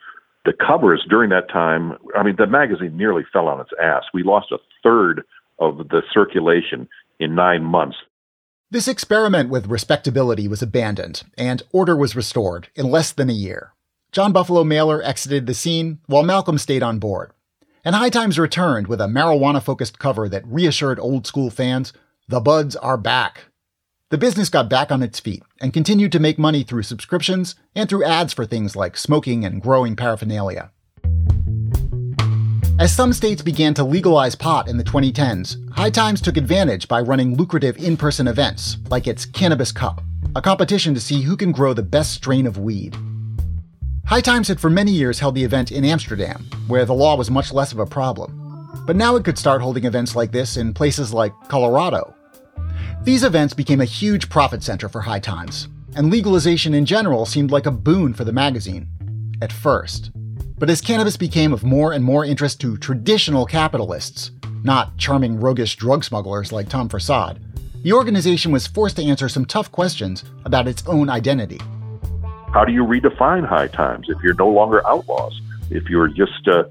The 0.45 0.53
covers 0.53 1.03
during 1.09 1.31
that 1.31 1.49
time, 1.49 1.97
I 2.15 2.21
mean, 2.21 2.35
the 2.37 2.45
magazine 2.45 2.95
nearly 2.95 3.23
fell 3.33 3.47
on 3.47 3.59
its 3.59 3.71
ass. 3.81 4.03
We 4.13 4.21
lost 4.21 4.51
a 4.51 4.59
third 4.83 5.23
of 5.59 5.89
the 5.89 6.03
circulation 6.13 6.87
in 7.19 7.33
nine 7.33 7.63
months. 7.63 7.97
This 8.69 8.87
experiment 8.87 9.49
with 9.49 9.65
respectability 9.67 10.47
was 10.47 10.61
abandoned, 10.61 11.23
and 11.35 11.63
order 11.71 11.95
was 11.95 12.15
restored 12.15 12.67
in 12.75 12.91
less 12.91 13.11
than 13.11 13.29
a 13.29 13.33
year. 13.33 13.73
John 14.11 14.31
Buffalo 14.31 14.63
Mailer 14.63 15.01
exited 15.01 15.47
the 15.47 15.55
scene, 15.55 15.99
while 16.05 16.23
Malcolm 16.23 16.59
stayed 16.59 16.83
on 16.83 16.99
board. 16.99 17.31
And 17.83 17.95
High 17.95 18.09
Times 18.09 18.37
returned 18.37 18.87
with 18.87 19.01
a 19.01 19.07
marijuana 19.07 19.63
focused 19.63 19.97
cover 19.97 20.29
that 20.29 20.45
reassured 20.45 20.99
old 20.99 21.25
school 21.25 21.49
fans 21.49 21.91
the 22.27 22.39
buds 22.39 22.75
are 22.75 22.97
back. 22.97 23.45
The 24.09 24.17
business 24.17 24.47
got 24.47 24.69
back 24.69 24.89
on 24.89 25.03
its 25.03 25.19
feet 25.19 25.43
and 25.59 25.73
continued 25.73 26.13
to 26.13 26.19
make 26.19 26.39
money 26.39 26.63
through 26.63 26.83
subscriptions 26.83 27.55
and 27.75 27.89
through 27.89 28.05
ads 28.05 28.31
for 28.31 28.45
things 28.45 28.73
like 28.73 28.95
smoking 28.95 29.43
and 29.43 29.61
growing 29.61 29.97
paraphernalia. 29.97 30.71
As 32.79 32.95
some 32.95 33.11
states 33.11 33.41
began 33.41 33.73
to 33.73 33.83
legalize 33.83 34.33
pot 34.33 34.69
in 34.69 34.77
the 34.77 34.83
2010s, 34.85 35.57
High 35.73 35.89
Times 35.89 36.21
took 36.21 36.37
advantage 36.37 36.87
by 36.87 37.01
running 37.01 37.35
lucrative 37.35 37.75
in 37.83 37.97
person 37.97 38.29
events, 38.29 38.77
like 38.89 39.07
its 39.07 39.25
Cannabis 39.25 39.73
Cup, 39.73 40.01
a 40.37 40.41
competition 40.41 40.93
to 40.93 41.01
see 41.01 41.21
who 41.21 41.35
can 41.35 41.51
grow 41.51 41.73
the 41.73 41.83
best 41.83 42.13
strain 42.13 42.47
of 42.47 42.57
weed. 42.57 42.95
High 44.05 44.21
Times 44.21 44.47
had 44.47 44.61
for 44.61 44.69
many 44.69 44.91
years 44.93 45.19
held 45.19 45.35
the 45.35 45.43
event 45.43 45.69
in 45.69 45.83
Amsterdam, 45.83 46.45
where 46.67 46.85
the 46.85 46.93
law 46.93 47.17
was 47.17 47.29
much 47.29 47.51
less 47.51 47.73
of 47.73 47.79
a 47.79 47.85
problem. 47.85 48.31
But 48.85 48.95
now 48.95 49.17
it 49.17 49.25
could 49.25 49.37
start 49.37 49.61
holding 49.61 49.83
events 49.83 50.15
like 50.15 50.31
this 50.31 50.55
in 50.55 50.73
places 50.73 51.11
like 51.11 51.33
Colorado, 51.49 52.15
these 53.03 53.23
events 53.23 53.53
became 53.53 53.81
a 53.81 53.85
huge 53.85 54.29
profit 54.29 54.63
center 54.63 54.89
for 54.89 55.01
High 55.01 55.19
Times. 55.19 55.67
and 55.95 56.11
legalization 56.11 56.75
in 56.75 56.85
general 56.85 57.25
seemed 57.25 57.49
like 57.49 57.65
a 57.65 57.71
boon 57.71 58.13
for 58.13 58.23
the 58.23 58.31
magazine. 58.31 58.87
At 59.41 59.51
first. 59.51 60.11
But 60.59 60.69
as 60.69 60.79
cannabis 60.79 61.17
became 61.17 61.53
of 61.53 61.63
more 61.63 61.91
and 61.93 62.03
more 62.03 62.23
interest 62.23 62.61
to 62.61 62.77
traditional 62.77 63.47
capitalists, 63.47 64.29
not 64.63 64.95
charming 64.97 65.39
roguish 65.39 65.75
drug 65.75 66.03
smugglers 66.03 66.51
like 66.51 66.69
Tom 66.69 66.87
Forcade, 66.87 67.39
the 67.81 67.93
organization 67.93 68.51
was 68.51 68.67
forced 68.67 68.97
to 68.97 69.03
answer 69.03 69.27
some 69.27 69.45
tough 69.45 69.71
questions 69.71 70.23
about 70.45 70.67
its 70.67 70.83
own 70.85 71.09
identity. 71.09 71.59
How 72.53 72.63
do 72.63 72.71
you 72.71 72.83
redefine 72.83 73.47
high 73.47 73.67
times 73.67 74.07
if 74.09 74.21
you're 74.21 74.35
no 74.35 74.49
longer 74.49 74.85
outlaws? 74.87 75.39
If 75.71 75.89
you're 75.89 76.09
just 76.09 76.47
uh, 76.47 76.65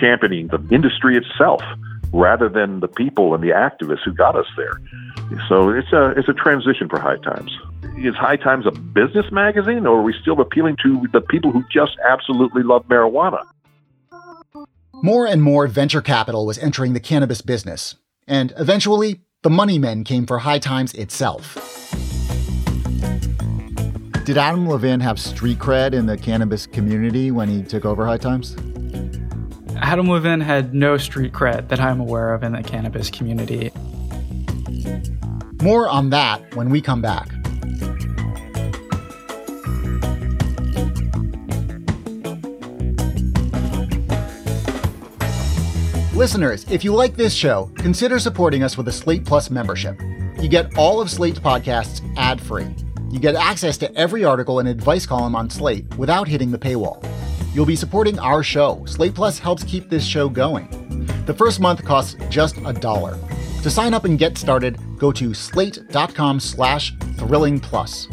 championing 0.00 0.48
the 0.48 0.62
industry 0.70 1.18
itself 1.18 1.62
rather 2.12 2.48
than 2.48 2.80
the 2.80 2.88
people 2.88 3.34
and 3.34 3.42
the 3.42 3.50
activists 3.50 4.04
who 4.04 4.12
got 4.12 4.36
us 4.36 4.46
there? 4.56 4.80
So 5.48 5.70
it's 5.70 5.92
a 5.92 6.10
it's 6.16 6.28
a 6.28 6.32
transition 6.32 6.88
for 6.88 6.98
High 6.98 7.18
Times. 7.18 7.56
Is 7.98 8.14
High 8.14 8.36
Times 8.36 8.66
a 8.66 8.70
business 8.70 9.26
magazine, 9.30 9.86
or 9.86 9.98
are 9.98 10.02
we 10.02 10.14
still 10.20 10.40
appealing 10.40 10.76
to 10.82 11.06
the 11.12 11.20
people 11.20 11.52
who 11.52 11.62
just 11.72 11.96
absolutely 12.08 12.62
love 12.62 12.86
marijuana? 12.86 13.42
More 15.02 15.26
and 15.26 15.42
more 15.42 15.66
venture 15.66 16.02
capital 16.02 16.46
was 16.46 16.58
entering 16.58 16.92
the 16.92 17.00
cannabis 17.00 17.42
business, 17.42 17.94
and 18.26 18.52
eventually, 18.58 19.20
the 19.42 19.50
money 19.50 19.78
men 19.78 20.04
came 20.04 20.26
for 20.26 20.38
High 20.38 20.58
Times 20.58 20.92
itself. 20.94 21.56
Did 24.24 24.36
Adam 24.36 24.66
Levin 24.68 25.00
have 25.00 25.18
street 25.18 25.58
cred 25.58 25.92
in 25.92 26.06
the 26.06 26.16
cannabis 26.16 26.66
community 26.66 27.30
when 27.30 27.48
he 27.48 27.62
took 27.62 27.84
over 27.84 28.04
High 28.06 28.18
Times? 28.18 28.54
Adam 29.82 30.06
Levin 30.06 30.40
had 30.40 30.74
no 30.74 30.98
street 30.98 31.32
cred 31.32 31.68
that 31.68 31.80
I'm 31.80 32.00
aware 32.00 32.34
of 32.34 32.42
in 32.42 32.52
the 32.52 32.62
cannabis 32.62 33.10
community. 33.10 33.72
More 35.62 35.88
on 35.88 36.10
that 36.10 36.54
when 36.54 36.70
we 36.70 36.80
come 36.80 37.00
back. 37.00 37.28
Listeners, 46.14 46.66
if 46.70 46.84
you 46.84 46.94
like 46.94 47.16
this 47.16 47.32
show, 47.32 47.72
consider 47.76 48.18
supporting 48.18 48.62
us 48.62 48.76
with 48.76 48.86
a 48.88 48.92
Slate 48.92 49.24
Plus 49.24 49.50
membership. 49.50 49.98
You 50.38 50.48
get 50.48 50.76
all 50.76 51.00
of 51.00 51.10
Slate's 51.10 51.38
podcasts 51.38 52.02
ad 52.18 52.40
free. 52.40 52.68
You 53.10 53.18
get 53.18 53.34
access 53.34 53.78
to 53.78 53.94
every 53.96 54.24
article 54.24 54.58
and 54.58 54.68
advice 54.68 55.06
column 55.06 55.34
on 55.34 55.48
Slate 55.48 55.86
without 55.96 56.28
hitting 56.28 56.50
the 56.50 56.58
paywall. 56.58 57.02
You'll 57.52 57.66
be 57.66 57.76
supporting 57.76 58.18
our 58.18 58.42
show. 58.42 58.84
Slate 58.86 59.14
Plus 59.14 59.38
helps 59.38 59.64
keep 59.64 59.88
this 59.88 60.04
show 60.04 60.28
going. 60.28 60.68
The 61.26 61.34
first 61.34 61.60
month 61.60 61.84
costs 61.84 62.16
just 62.28 62.56
a 62.64 62.72
dollar. 62.72 63.18
To 63.62 63.70
sign 63.70 63.92
up 63.92 64.04
and 64.04 64.18
get 64.18 64.38
started, 64.38 64.78
go 64.98 65.10
to 65.12 65.34
slate.com 65.34 66.40
slash 66.40 66.94
thrilling 67.16 67.58
plus. 67.60 68.06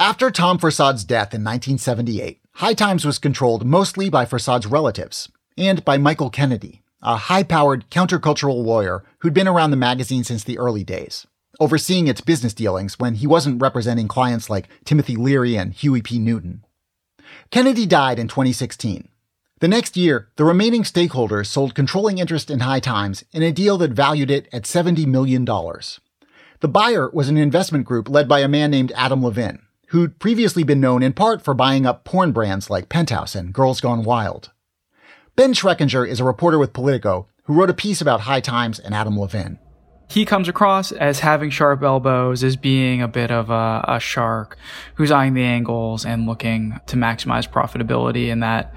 After 0.00 0.32
Tom 0.32 0.58
Forcade's 0.58 1.04
death 1.04 1.32
in 1.32 1.44
1978, 1.44 2.40
High 2.56 2.74
Times 2.74 3.04
was 3.04 3.20
controlled 3.20 3.64
mostly 3.64 4.10
by 4.10 4.26
Forcade's 4.26 4.66
relatives 4.66 5.28
and 5.56 5.84
by 5.84 5.98
Michael 5.98 6.30
Kennedy, 6.30 6.82
a 7.02 7.16
high 7.16 7.42
powered 7.42 7.90
countercultural 7.90 8.64
lawyer 8.64 9.04
who'd 9.18 9.34
been 9.34 9.48
around 9.48 9.70
the 9.70 9.76
magazine 9.76 10.24
since 10.24 10.44
the 10.44 10.58
early 10.58 10.84
days 10.84 11.26
overseeing 11.60 12.08
its 12.08 12.20
business 12.20 12.54
dealings 12.54 12.98
when 12.98 13.14
he 13.14 13.26
wasn't 13.26 13.60
representing 13.60 14.08
clients 14.08 14.48
like 14.48 14.68
Timothy 14.84 15.16
Leary 15.16 15.56
and 15.56 15.72
Huey 15.72 16.02
P. 16.02 16.18
Newton. 16.18 16.64
Kennedy 17.50 17.86
died 17.86 18.18
in 18.18 18.28
2016. 18.28 19.08
The 19.60 19.68
next 19.68 19.96
year, 19.96 20.28
the 20.36 20.44
remaining 20.44 20.82
stakeholders 20.82 21.46
sold 21.46 21.74
controlling 21.74 22.18
interest 22.18 22.50
in 22.50 22.60
High 22.60 22.80
Times 22.80 23.24
in 23.32 23.42
a 23.42 23.52
deal 23.52 23.78
that 23.78 23.92
valued 23.92 24.30
it 24.30 24.48
at 24.52 24.64
$70 24.64 25.06
million. 25.06 25.44
The 25.44 26.68
buyer 26.68 27.08
was 27.10 27.28
an 27.28 27.36
investment 27.36 27.84
group 27.84 28.08
led 28.08 28.26
by 28.28 28.40
a 28.40 28.48
man 28.48 28.70
named 28.72 28.92
Adam 28.96 29.22
Levin, 29.22 29.62
who'd 29.88 30.18
previously 30.18 30.64
been 30.64 30.80
known 30.80 31.02
in 31.02 31.12
part 31.12 31.42
for 31.42 31.54
buying 31.54 31.86
up 31.86 32.04
porn 32.04 32.32
brands 32.32 32.70
like 32.70 32.88
Penthouse 32.88 33.36
and 33.36 33.52
Girls 33.52 33.80
Gone 33.80 34.02
Wild. 34.02 34.50
Ben 35.34 35.54
Schreckinger 35.54 36.06
is 36.06 36.20
a 36.20 36.24
reporter 36.24 36.58
with 36.58 36.72
Politico 36.72 37.26
who 37.44 37.54
wrote 37.54 37.70
a 37.70 37.74
piece 37.74 38.00
about 38.00 38.20
High 38.20 38.40
Times 38.40 38.78
and 38.78 38.94
Adam 38.94 39.16
Levin 39.16 39.58
he 40.12 40.26
comes 40.26 40.46
across 40.46 40.92
as 40.92 41.20
having 41.20 41.48
sharp 41.48 41.82
elbows, 41.82 42.44
as 42.44 42.54
being 42.54 43.00
a 43.00 43.08
bit 43.08 43.30
of 43.30 43.48
a, 43.48 43.82
a, 43.88 43.98
shark 43.98 44.58
who's 44.96 45.10
eyeing 45.10 45.32
the 45.32 45.42
angles 45.42 46.04
and 46.04 46.26
looking 46.26 46.78
to 46.86 46.96
maximize 46.96 47.48
profitability, 47.48 48.30
and 48.30 48.42
that 48.42 48.74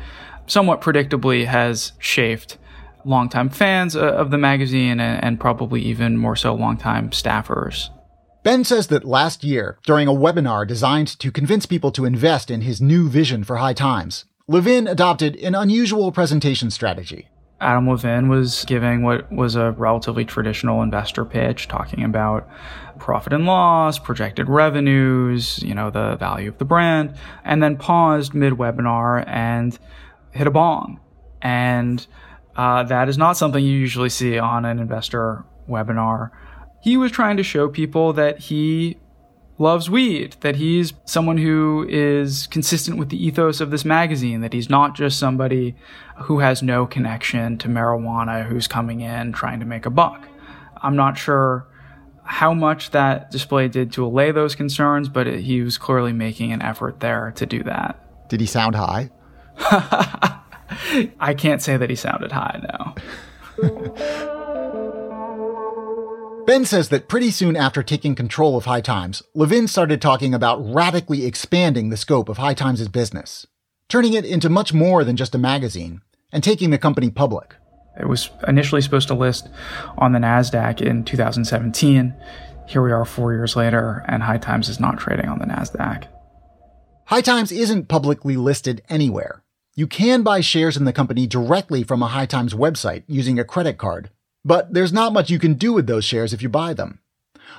somewhat 0.48 0.80
predictably 0.80 1.46
has 1.46 1.92
chafed 2.00 2.58
longtime 3.04 3.50
fans 3.50 3.98
of 3.98 4.32
the 4.32 4.38
magazine 4.38 5.02
and, 5.02 5.22
and 5.22 5.40
probably 5.40 5.82
even 5.82 6.18
more 6.18 6.38
so 6.38 6.56
longtime 6.56 7.10
staffers. 7.10 7.90
Ben 8.44 8.64
says 8.64 8.88
that 8.88 9.04
last 9.04 9.44
year, 9.44 9.78
during 9.86 10.08
a 10.08 10.14
webinar 10.14 10.66
designed 10.66 11.20
to 11.20 11.32
convince 11.32 11.66
people 11.66 11.92
to 11.92 12.06
invest 12.06 12.50
in 12.50 12.62
his 12.62 12.80
new 12.80 13.10
vision 13.10 13.44
for 13.44 13.58
High 13.58 13.74
Times, 13.74 14.24
Levin 14.48 14.86
adopted 14.88 15.36
an 15.38 15.56
unusual 15.56 16.12
presentation 16.12 16.70
strategy. 16.70 17.28
Adam 17.60 17.90
Levin 17.90 18.30
was 18.30 18.64
giving 18.66 19.02
what 19.02 19.32
was 19.32 19.56
a 19.56 19.72
relatively 19.72 20.24
traditional 20.24 20.84
investor 20.84 21.26
pitch, 21.26 21.68
talking 21.68 22.04
about 22.04 22.48
profit 23.00 23.34
and 23.34 23.48
loss, 23.48 23.98
projected 23.98 24.48
revenues, 24.48 25.64
you 25.64 25.74
know, 25.74 25.90
the 25.90 26.16
value 26.18 26.50
of 26.50 26.60
the 26.60 26.66
brand, 26.66 27.16
and 27.44 27.64
then 27.64 27.76
paused 27.76 28.36
mid 28.36 28.54
webinar 28.54 29.28
and 29.28 29.80
hit 30.30 30.46
a 30.46 30.52
bong. 30.52 31.00
And 31.42 32.06
uh, 32.56 32.84
that 32.84 33.10
is 33.10 33.18
not 33.18 33.38
something 33.38 33.64
you 33.64 33.76
usually 33.76 34.10
see 34.10 34.38
on 34.38 34.64
an 34.64 34.78
investor 34.78 35.44
webinar. 35.68 36.30
He 36.84 36.98
was 36.98 37.12
trying 37.12 37.38
to 37.38 37.44
show 37.44 37.68
people 37.68 38.14
that 38.14 38.38
he 38.38 38.98
loves 39.58 39.90
weed, 39.90 40.36
that 40.42 40.58
he's 40.58 40.94
someone 41.06 41.38
who 41.38 41.86
is 41.90 42.48
consistent 42.48 42.98
with 42.98 43.10
the 43.10 43.26
ethos 43.26 43.62
of 43.62 43.72
this 43.72 43.86
magazine, 43.86 44.42
that 44.42 44.54
he's 44.54 44.70
not 44.70 44.96
just 44.96 45.18
somebody 45.18 45.76
who 46.24 46.40
has 46.40 46.62
no 46.62 46.86
connection 46.86 47.58
to 47.58 47.68
marijuana 47.68 48.46
who's 48.46 48.68
coming 48.68 49.02
in 49.02 49.32
trying 49.32 49.60
to 49.60 49.66
make 49.66 49.86
a 49.86 49.90
buck. 49.90 50.28
I'm 50.82 50.96
not 50.96 51.18
sure 51.18 51.68
how 52.24 52.54
much 52.54 52.92
that 52.92 53.32
display 53.32 53.68
did 53.68 53.94
to 53.94 54.06
allay 54.06 54.32
those 54.32 54.56
concerns, 54.56 55.10
but 55.10 55.28
it, 55.28 55.42
he 55.42 55.62
was 55.62 55.78
clearly 55.78 56.12
making 56.12 56.52
an 56.52 56.62
effort 56.62 57.00
there 57.00 57.32
to 57.36 57.46
do 57.46 57.64
that. 57.64 58.30
Did 58.30 58.42
he 58.42 58.48
sound 58.48 58.76
high? 58.76 59.12
I 61.20 61.34
can't 61.38 61.62
say 61.62 61.78
that 61.78 61.90
he 61.90 61.96
sounded 61.96 62.32
high, 62.32 62.62
no. 63.62 64.32
Ben 66.46 66.64
says 66.64 66.90
that 66.90 67.08
pretty 67.08 67.32
soon 67.32 67.56
after 67.56 67.82
taking 67.82 68.14
control 68.14 68.56
of 68.56 68.66
High 68.66 68.82
Times, 68.82 69.24
Levin 69.34 69.68
started 69.68 70.00
talking 70.00 70.36
about 70.36 70.58
radically 70.58 71.26
expanding 71.26 71.90
the 71.90 71.98
scope 71.98 72.30
of 72.30 72.38
High 72.38 72.54
Times' 72.54 72.88
business, 72.88 73.48
turning 73.90 74.14
it 74.14 74.26
into 74.26 74.48
much 74.48 74.72
more 74.72 75.04
than 75.04 75.16
just 75.16 75.34
a 75.34 75.40
magazine, 75.40 76.02
and 76.32 76.44
taking 76.44 76.70
the 76.70 76.78
company 76.78 77.10
public. 77.10 77.56
It 78.00 78.08
was 78.08 78.30
initially 78.48 78.82
supposed 78.82 79.08
to 79.08 79.16
list 79.16 79.50
on 79.98 80.12
the 80.12 80.20
NASDAQ 80.20 80.82
in 80.82 81.04
2017. 81.04 82.14
Here 82.68 82.82
we 82.84 82.92
are 82.92 83.06
four 83.06 83.34
years 83.34 83.56
later, 83.56 84.06
and 84.08 84.22
High 84.22 84.38
Times 84.38 84.70
is 84.70 84.80
not 84.80 85.00
trading 85.00 85.28
on 85.28 85.40
the 85.40 85.46
NASDAQ. 85.46 86.08
High 87.06 87.22
Times 87.22 87.52
isn't 87.52 87.88
publicly 87.88 88.38
listed 88.38 88.84
anywhere. 88.88 89.44
You 89.74 89.88
can 89.88 90.22
buy 90.22 90.42
shares 90.42 90.78
in 90.78 90.86
the 90.86 90.94
company 90.94 91.26
directly 91.26 91.82
from 91.82 92.04
a 92.04 92.08
High 92.08 92.28
Times 92.28 92.54
website 92.54 93.04
using 93.08 93.40
a 93.40 93.44
credit 93.44 93.80
card, 93.80 94.12
but 94.46 94.72
there's 94.74 94.94
not 94.94 95.12
much 95.12 95.32
you 95.32 95.40
can 95.40 95.56
do 95.56 95.74
with 95.74 95.88
those 95.88 96.06
shares 96.06 96.32
if 96.32 96.42
you 96.42 96.48
buy 96.48 96.74
them. 96.74 97.00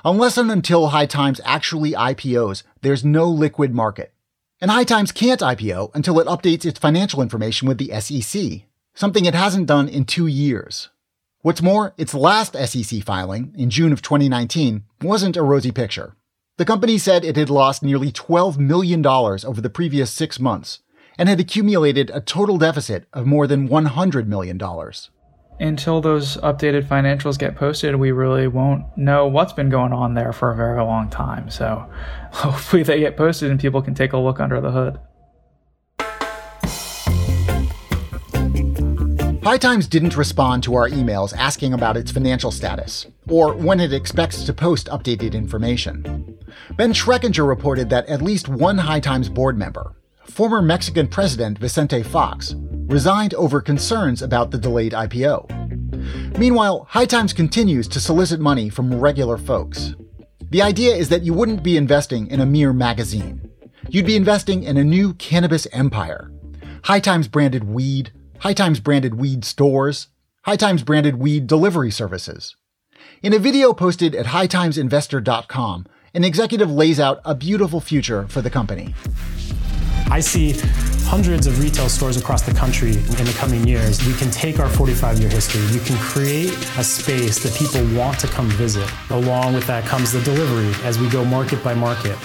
Unless 0.05 0.37
and 0.37 0.49
until 0.49 0.87
High 0.87 1.05
Times 1.05 1.41
actually 1.43 1.91
IPOs, 1.91 2.63
there's 2.81 3.03
no 3.03 3.25
liquid 3.25 3.73
market. 3.73 4.13
And 4.61 4.71
High 4.71 4.85
Times 4.85 5.11
can't 5.11 5.41
IPO 5.41 5.91
until 5.93 6.19
it 6.19 6.27
updates 6.27 6.65
its 6.65 6.79
financial 6.79 7.21
information 7.21 7.67
with 7.67 7.77
the 7.77 7.91
SEC, 7.99 8.63
something 8.95 9.25
it 9.25 9.35
hasn't 9.35 9.67
done 9.67 9.89
in 9.89 10.05
two 10.05 10.27
years. 10.27 10.89
What's 11.41 11.61
more, 11.61 11.93
its 11.97 12.13
last 12.13 12.55
SEC 12.55 13.03
filing, 13.03 13.53
in 13.57 13.69
June 13.69 13.91
of 13.93 14.01
2019, 14.01 14.83
wasn't 15.01 15.37
a 15.37 15.43
rosy 15.43 15.71
picture. 15.71 16.15
The 16.57 16.65
company 16.65 16.97
said 16.97 17.23
it 17.23 17.35
had 17.35 17.49
lost 17.49 17.83
nearly 17.83 18.11
$12 18.11 18.57
million 18.57 19.05
over 19.05 19.61
the 19.61 19.69
previous 19.69 20.09
six 20.09 20.39
months 20.39 20.79
and 21.17 21.29
had 21.29 21.39
accumulated 21.39 22.09
a 22.09 22.21
total 22.21 22.57
deficit 22.57 23.05
of 23.13 23.27
more 23.27 23.45
than 23.45 23.69
$100 23.69 24.27
million 24.27 24.59
until 25.59 26.01
those 26.01 26.37
updated 26.37 26.85
financials 26.85 27.37
get 27.37 27.55
posted, 27.55 27.95
we 27.95 28.11
really 28.11 28.47
won't 28.47 28.85
know 28.97 29.27
what's 29.27 29.53
been 29.53 29.69
going 29.69 29.93
on 29.93 30.13
there 30.13 30.31
for 30.31 30.51
a 30.51 30.55
very 30.55 30.81
long 30.81 31.09
time. 31.09 31.49
So 31.49 31.85
hopefully 32.31 32.83
they 32.83 32.99
get 32.99 33.17
posted 33.17 33.51
and 33.51 33.59
people 33.59 33.81
can 33.81 33.95
take 33.95 34.13
a 34.13 34.17
look 34.17 34.39
under 34.39 34.61
the 34.61 34.71
hood. 34.71 34.99
High 39.47 39.57
Times 39.57 39.87
didn't 39.87 40.17
respond 40.17 40.61
to 40.63 40.75
our 40.75 40.89
emails 40.89 41.33
asking 41.37 41.73
about 41.73 41.95
its 41.95 42.11
financial 42.11 42.51
status, 42.51 43.07
or 43.29 43.53
when 43.53 43.79
it 43.79 43.93
expects 43.93 44.43
to 44.43 44.51
post 44.51 44.87
updated 44.87 45.33
information. 45.33 46.37
Ben 46.75 46.91
Schreckinger 46.91 47.47
reported 47.47 47.89
that 47.89 48.09
at 48.09 48.21
least 48.21 48.49
one 48.49 48.77
High 48.77 48.99
Times 48.99 49.29
board 49.29 49.57
member, 49.57 49.95
former 50.37 50.61
Mexican 50.61 51.07
President 51.07 51.57
Vicente 51.57 52.03
Fox 52.03 52.53
resigned 52.85 53.33
over 53.33 53.59
concerns 53.59 54.21
about 54.21 54.51
the 54.51 54.57
delayed 54.59 54.91
IPO. 54.91 56.37
Meanwhile, 56.37 56.85
High 56.91 57.07
Times 57.07 57.33
continues 57.33 57.87
to 57.87 57.99
solicit 57.99 58.39
money 58.39 58.69
from 58.69 58.99
regular 58.99 59.39
folks. 59.39 59.95
The 60.51 60.61
idea 60.61 60.95
is 60.95 61.09
that 61.09 61.23
you 61.23 61.33
wouldn't 61.33 61.63
be 61.63 61.75
investing 61.75 62.27
in 62.27 62.39
a 62.39 62.45
mere 62.45 62.71
magazine. 62.71 63.49
You'd 63.89 64.05
be 64.05 64.15
investing 64.15 64.61
in 64.61 64.77
a 64.77 64.83
new 64.83 65.15
cannabis 65.15 65.65
empire. 65.71 66.31
High 66.83 66.99
Times 66.99 67.27
branded 67.27 67.63
weed, 67.63 68.11
High 68.41 68.53
Times 68.53 68.79
branded 68.79 69.15
weed 69.15 69.43
stores, 69.43 70.09
High 70.43 70.55
Times 70.55 70.83
branded 70.83 71.15
weed 71.15 71.47
delivery 71.47 71.89
services. 71.89 72.55
In 73.23 73.33
a 73.33 73.39
video 73.39 73.73
posted 73.73 74.13
at 74.13 74.27
hightimesinvestor.com, 74.27 75.87
an 76.13 76.23
executive 76.23 76.69
lays 76.69 76.99
out 76.99 77.21
a 77.25 77.33
beautiful 77.33 77.81
future 77.81 78.27
for 78.27 78.43
the 78.43 78.51
company. 78.51 78.93
I 80.09 80.21
see 80.21 80.53
hundreds 81.03 81.47
of 81.47 81.61
retail 81.61 81.89
stores 81.89 82.17
across 82.17 82.41
the 82.41 82.53
country 82.53 82.91
in 82.91 83.25
the 83.25 83.35
coming 83.37 83.67
years. 83.67 84.05
We 84.05 84.13
can 84.13 84.31
take 84.31 84.59
our 84.59 84.69
45 84.69 85.19
year 85.19 85.29
history, 85.29 85.61
we 85.77 85.83
can 85.83 85.97
create 85.97 86.53
a 86.77 86.83
space 86.83 87.43
that 87.43 87.53
people 87.55 87.81
want 87.97 88.19
to 88.19 88.27
come 88.27 88.49
visit. 88.51 88.89
Along 89.09 89.53
with 89.53 89.67
that 89.67 89.85
comes 89.85 90.11
the 90.11 90.21
delivery 90.21 90.73
as 90.85 90.97
we 90.97 91.09
go 91.09 91.25
market 91.25 91.63
by 91.63 91.73
market. 91.73 92.17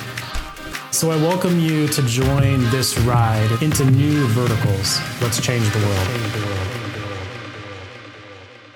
So 0.93 1.11
I 1.11 1.17
welcome 1.17 1.59
you 1.59 1.89
to 1.89 2.03
join 2.03 2.61
this 2.71 2.97
ride 2.99 3.51
into 3.62 3.85
new 3.91 4.27
verticals. 4.29 5.01
Let's 5.21 5.41
change 5.41 5.69
the 5.73 5.79
world. 5.81 6.09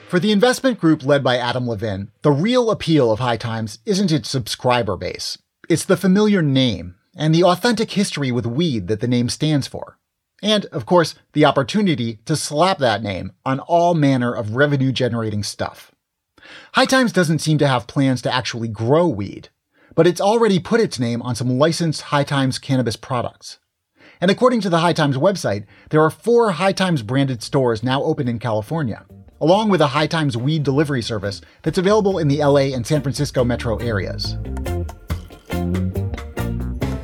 For 0.09 0.19
the 0.19 0.33
investment 0.33 0.81
group 0.81 1.05
led 1.05 1.23
by 1.23 1.37
Adam 1.37 1.67
Levin, 1.67 2.11
the 2.23 2.33
real 2.33 2.71
appeal 2.71 3.13
of 3.13 3.19
High 3.19 3.37
Times 3.37 3.79
isn't 3.87 4.13
its 4.13 4.29
subscriber 4.29 4.97
base. 4.97 5.39
It's 5.69 5.85
the 5.85 5.97
familiar 5.97 6.43
name 6.43 6.97
and 7.17 7.35
the 7.35 7.43
authentic 7.43 7.91
history 7.93 8.31
with 8.31 8.47
weed 8.47 8.89
that 8.89 9.01
the 9.01 9.09
name 9.09 9.29
stands 9.29 9.67
for. 9.67 9.99
And, 10.43 10.67
of 10.67 10.85
course, 10.85 11.15
the 11.33 11.47
opportunity 11.47 12.21
to 12.27 12.37
slap 12.37 12.79
that 12.79 13.03
name 13.03 13.33
on 13.45 13.59
all 13.61 13.95
manner 13.95 14.35
of 14.35 14.55
revenue 14.55 14.93
generating 14.93 15.43
stuff. 15.43 15.93
High 16.75 16.85
Times 16.85 17.13
doesn't 17.13 17.41
seem 17.41 17.59
to 17.59 17.67
have 17.67 17.87
plans 17.87 18.21
to 18.23 18.35
actually 18.35 18.69
grow 18.69 19.09
weed, 19.09 19.49
but 19.95 20.07
it's 20.07 20.21
already 20.21 20.59
put 20.59 20.81
its 20.81 20.99
name 20.99 21.23
on 21.23 21.35
some 21.35 21.59
licensed 21.59 22.03
High 22.03 22.25
Times 22.25 22.59
cannabis 22.59 22.97
products. 22.97 23.59
And 24.21 24.31
according 24.31 24.61
to 24.63 24.69
the 24.69 24.79
High 24.79 24.93
Times 24.93 25.17
website, 25.17 25.65
there 25.91 26.03
are 26.03 26.11
four 26.11 26.53
High 26.53 26.73
Times 26.73 27.03
branded 27.03 27.43
stores 27.43 27.83
now 27.83 28.03
open 28.03 28.29
in 28.29 28.39
California, 28.39 29.05
along 29.41 29.71
with 29.71 29.81
a 29.81 29.89
High 29.89 30.07
Times 30.07 30.37
weed 30.37 30.63
delivery 30.63 31.03
service 31.03 31.41
that's 31.63 31.79
available 31.79 32.19
in 32.19 32.29
the 32.29 32.39
LA 32.39 32.75
and 32.75 32.87
San 32.87 33.03
Francisco 33.03 33.43
metro 33.43 33.77
areas. 33.79 34.37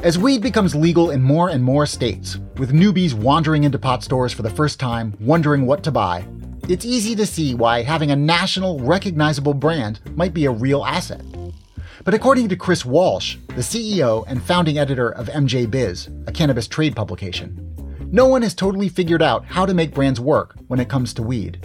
As 0.03 0.19
weed 0.19 0.43
becomes 0.43 0.75
legal 0.75 1.13
in 1.13 1.23
more 1.23 1.49
and 1.49 1.63
more 1.63 1.87
states, 1.87 2.37
with 2.57 2.73
newbies 2.73 3.15
wandering 3.15 3.63
into 3.63 3.79
pot 3.79 4.03
stores 4.03 4.33
for 4.33 4.43
the 4.43 4.51
first 4.51 4.81
time, 4.81 5.15
wondering 5.21 5.65
what 5.65 5.85
to 5.85 5.93
buy, 5.93 6.27
it's 6.69 6.85
easy 6.85 7.15
to 7.15 7.25
see 7.25 7.55
why 7.55 7.83
having 7.83 8.11
a 8.11 8.17
national, 8.17 8.81
recognizable 8.81 9.55
brand 9.55 10.01
might 10.17 10.35
be 10.35 10.47
a 10.47 10.51
real 10.51 10.85
asset. 10.85 11.25
But 12.03 12.15
according 12.15 12.49
to 12.49 12.57
Chris 12.57 12.85
Walsh, 12.85 13.37
the 13.51 13.63
CEO 13.63 14.25
and 14.27 14.43
founding 14.43 14.77
editor 14.77 15.11
of 15.11 15.29
MJ 15.29 15.71
Biz, 15.71 16.09
a 16.27 16.33
cannabis 16.33 16.67
trade 16.67 16.97
publication, 16.97 18.09
no 18.11 18.27
one 18.27 18.43
has 18.43 18.55
totally 18.55 18.89
figured 18.89 19.23
out 19.23 19.45
how 19.45 19.65
to 19.65 19.73
make 19.73 19.95
brands 19.95 20.19
work 20.19 20.57
when 20.67 20.81
it 20.81 20.89
comes 20.89 21.15
to 21.15 21.23
weed. 21.23 21.65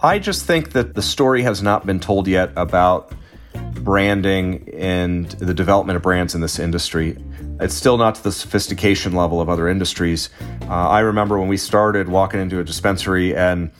I 0.00 0.18
just 0.18 0.44
think 0.44 0.72
that 0.72 0.94
the 0.96 1.02
story 1.02 1.40
has 1.40 1.62
not 1.62 1.86
been 1.86 1.98
told 1.98 2.28
yet 2.28 2.52
about 2.56 3.14
branding 3.54 4.68
and 4.74 5.30
the 5.30 5.54
development 5.54 5.96
of 5.96 6.02
brands 6.02 6.34
in 6.34 6.42
this 6.42 6.58
industry. 6.58 7.16
It's 7.64 7.74
still 7.74 7.96
not 7.96 8.16
to 8.16 8.22
the 8.22 8.30
sophistication 8.30 9.14
level 9.14 9.40
of 9.40 9.48
other 9.48 9.68
industries. 9.68 10.28
Uh, 10.64 10.66
I 10.66 11.00
remember 11.00 11.38
when 11.38 11.48
we 11.48 11.56
started 11.56 12.10
walking 12.10 12.38
into 12.38 12.60
a 12.60 12.64
dispensary 12.64 13.34
and, 13.34 13.70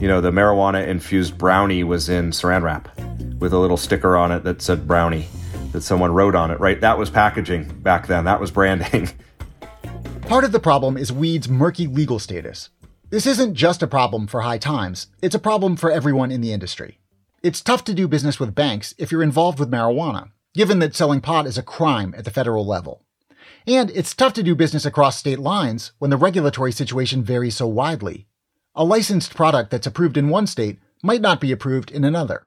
you 0.00 0.08
know, 0.08 0.22
the 0.22 0.30
marijuana 0.30 0.86
infused 0.86 1.36
brownie 1.36 1.84
was 1.84 2.08
in 2.08 2.30
saran 2.30 2.62
wrap 2.62 2.88
with 3.38 3.52
a 3.52 3.58
little 3.58 3.76
sticker 3.76 4.16
on 4.16 4.32
it 4.32 4.42
that 4.44 4.62
said 4.62 4.88
brownie 4.88 5.28
that 5.72 5.82
someone 5.82 6.12
wrote 6.12 6.34
on 6.34 6.50
it, 6.50 6.58
right? 6.60 6.80
That 6.80 6.96
was 6.96 7.10
packaging 7.10 7.64
back 7.82 8.06
then. 8.06 8.24
That 8.24 8.40
was 8.40 8.50
branding. 8.50 9.10
Part 10.22 10.44
of 10.44 10.52
the 10.52 10.58
problem 10.58 10.96
is 10.96 11.12
weed's 11.12 11.46
murky 11.46 11.86
legal 11.86 12.18
status. 12.18 12.70
This 13.10 13.26
isn't 13.26 13.54
just 13.54 13.82
a 13.82 13.86
problem 13.86 14.28
for 14.28 14.40
High 14.40 14.56
Times, 14.56 15.08
it's 15.20 15.34
a 15.34 15.38
problem 15.38 15.76
for 15.76 15.90
everyone 15.90 16.30
in 16.30 16.40
the 16.40 16.54
industry. 16.54 17.00
It's 17.42 17.60
tough 17.60 17.84
to 17.84 17.92
do 17.92 18.08
business 18.08 18.40
with 18.40 18.54
banks 18.54 18.94
if 18.96 19.12
you're 19.12 19.22
involved 19.22 19.58
with 19.58 19.70
marijuana, 19.70 20.30
given 20.54 20.78
that 20.78 20.96
selling 20.96 21.20
pot 21.20 21.46
is 21.46 21.58
a 21.58 21.62
crime 21.62 22.14
at 22.16 22.24
the 22.24 22.30
federal 22.30 22.64
level. 22.64 23.02
And 23.66 23.90
it's 23.90 24.14
tough 24.14 24.32
to 24.34 24.44
do 24.44 24.54
business 24.54 24.86
across 24.86 25.16
state 25.16 25.40
lines 25.40 25.92
when 25.98 26.10
the 26.10 26.16
regulatory 26.16 26.70
situation 26.70 27.24
varies 27.24 27.56
so 27.56 27.66
widely. 27.66 28.28
A 28.76 28.84
licensed 28.84 29.34
product 29.34 29.70
that's 29.70 29.86
approved 29.86 30.16
in 30.16 30.28
one 30.28 30.46
state 30.46 30.78
might 31.02 31.20
not 31.20 31.40
be 31.40 31.50
approved 31.50 31.90
in 31.90 32.04
another. 32.04 32.46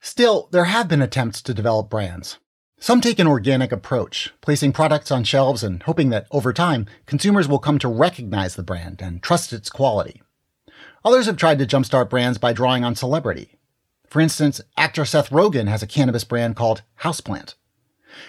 Still, 0.00 0.48
there 0.50 0.64
have 0.64 0.88
been 0.88 1.02
attempts 1.02 1.40
to 1.42 1.54
develop 1.54 1.88
brands. 1.88 2.38
Some 2.80 3.00
take 3.00 3.18
an 3.18 3.28
organic 3.28 3.70
approach, 3.70 4.34
placing 4.40 4.72
products 4.72 5.10
on 5.10 5.24
shelves 5.24 5.62
and 5.62 5.82
hoping 5.84 6.10
that 6.10 6.26
over 6.30 6.52
time, 6.52 6.86
consumers 7.06 7.46
will 7.48 7.60
come 7.60 7.78
to 7.78 7.88
recognize 7.88 8.56
the 8.56 8.62
brand 8.62 9.00
and 9.00 9.22
trust 9.22 9.52
its 9.52 9.70
quality. 9.70 10.20
Others 11.04 11.26
have 11.26 11.36
tried 11.36 11.58
to 11.60 11.66
jumpstart 11.66 12.10
brands 12.10 12.38
by 12.38 12.52
drawing 12.52 12.84
on 12.84 12.96
celebrity. 12.96 13.58
For 14.08 14.20
instance, 14.20 14.60
actor 14.76 15.04
Seth 15.04 15.30
Rogen 15.30 15.68
has 15.68 15.82
a 15.82 15.86
cannabis 15.86 16.24
brand 16.24 16.56
called 16.56 16.82
Houseplant. 17.00 17.54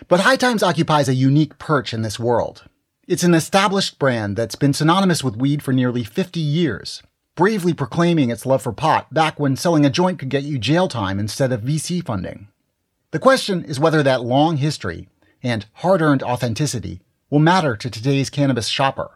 But 0.08 0.22
High 0.22 0.36
Times 0.36 0.64
occupies 0.64 1.10
a 1.10 1.14
unique 1.14 1.58
perch 1.58 1.94
in 1.94 2.02
this 2.02 2.20
world. 2.20 2.64
It's 3.08 3.24
an 3.24 3.34
established 3.34 4.00
brand 4.00 4.36
that's 4.36 4.56
been 4.56 4.74
synonymous 4.74 5.24
with 5.24 5.38
weed 5.38 5.62
for 5.62 5.72
nearly 5.72 6.04
50 6.04 6.40
years, 6.40 7.04
bravely 7.36 7.74
proclaiming 7.74 8.30
its 8.30 8.46
love 8.46 8.64
for 8.64 8.72
pot 8.72 9.14
back 9.14 9.40
when 9.40 9.56
selling 9.56 9.86
a 9.86 9.90
joint 9.90 10.18
could 10.18 10.30
get 10.30 10.44
you 10.44 10.58
jail 10.58 10.88
time 10.88 11.20
instead 11.20 11.52
of 11.52 11.62
VC 11.62 12.04
funding. 12.04 12.48
The 13.12 13.20
question 13.20 13.64
is 13.64 13.80
whether 13.80 14.02
that 14.04 14.24
long 14.24 14.58
history 14.58 15.08
and 15.44 15.66
hard 15.74 16.02
earned 16.02 16.24
authenticity 16.24 17.02
will 17.30 17.40
matter 17.40 17.76
to 17.76 17.90
today's 17.90 18.30
cannabis 18.30 18.68
shopper. 18.68 19.12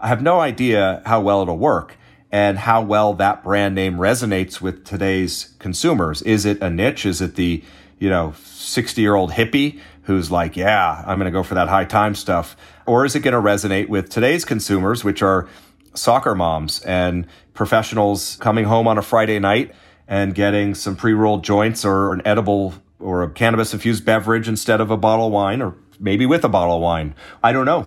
I 0.00 0.08
have 0.08 0.22
no 0.22 0.40
idea 0.40 1.02
how 1.06 1.20
well 1.20 1.42
it'll 1.42 1.58
work 1.58 1.96
and 2.30 2.58
how 2.58 2.82
well 2.82 3.14
that 3.14 3.42
brand 3.42 3.74
name 3.74 3.96
resonates 3.96 4.60
with 4.60 4.84
today's 4.84 5.54
consumers. 5.58 6.22
Is 6.22 6.44
it 6.44 6.60
a 6.60 6.70
niche? 6.70 7.06
Is 7.06 7.20
it 7.20 7.36
the, 7.36 7.62
you 7.98 8.10
know, 8.10 8.34
60 8.42 9.00
year 9.00 9.14
old 9.14 9.32
hippie 9.32 9.80
who's 10.08 10.30
like, 10.30 10.56
yeah, 10.56 11.04
I'm 11.06 11.18
going 11.18 11.30
to 11.30 11.30
go 11.30 11.42
for 11.42 11.54
that 11.54 11.68
high 11.68 11.84
time 11.84 12.14
stuff? 12.14 12.56
Or 12.86 13.04
is 13.04 13.14
it 13.14 13.20
going 13.20 13.34
to 13.34 13.40
resonate 13.40 13.90
with 13.90 14.08
today's 14.08 14.42
consumers, 14.42 15.04
which 15.04 15.22
are 15.22 15.46
soccer 15.92 16.34
moms 16.34 16.80
and 16.80 17.26
professionals 17.52 18.36
coming 18.40 18.64
home 18.64 18.88
on 18.88 18.96
a 18.96 19.02
Friday 19.02 19.38
night 19.38 19.74
and 20.08 20.34
getting 20.34 20.74
some 20.74 20.96
pre 20.96 21.12
rolled 21.12 21.44
joints 21.44 21.84
or 21.84 22.14
an 22.14 22.22
edible 22.24 22.72
or 22.98 23.22
a 23.22 23.30
cannabis 23.30 23.74
infused 23.74 24.06
beverage 24.06 24.48
instead 24.48 24.80
of 24.80 24.90
a 24.90 24.96
bottle 24.96 25.26
of 25.26 25.32
wine 25.32 25.60
or 25.60 25.76
maybe 26.00 26.24
with 26.24 26.42
a 26.42 26.48
bottle 26.48 26.76
of 26.76 26.82
wine? 26.82 27.14
I 27.44 27.52
don't 27.52 27.66
know. 27.66 27.86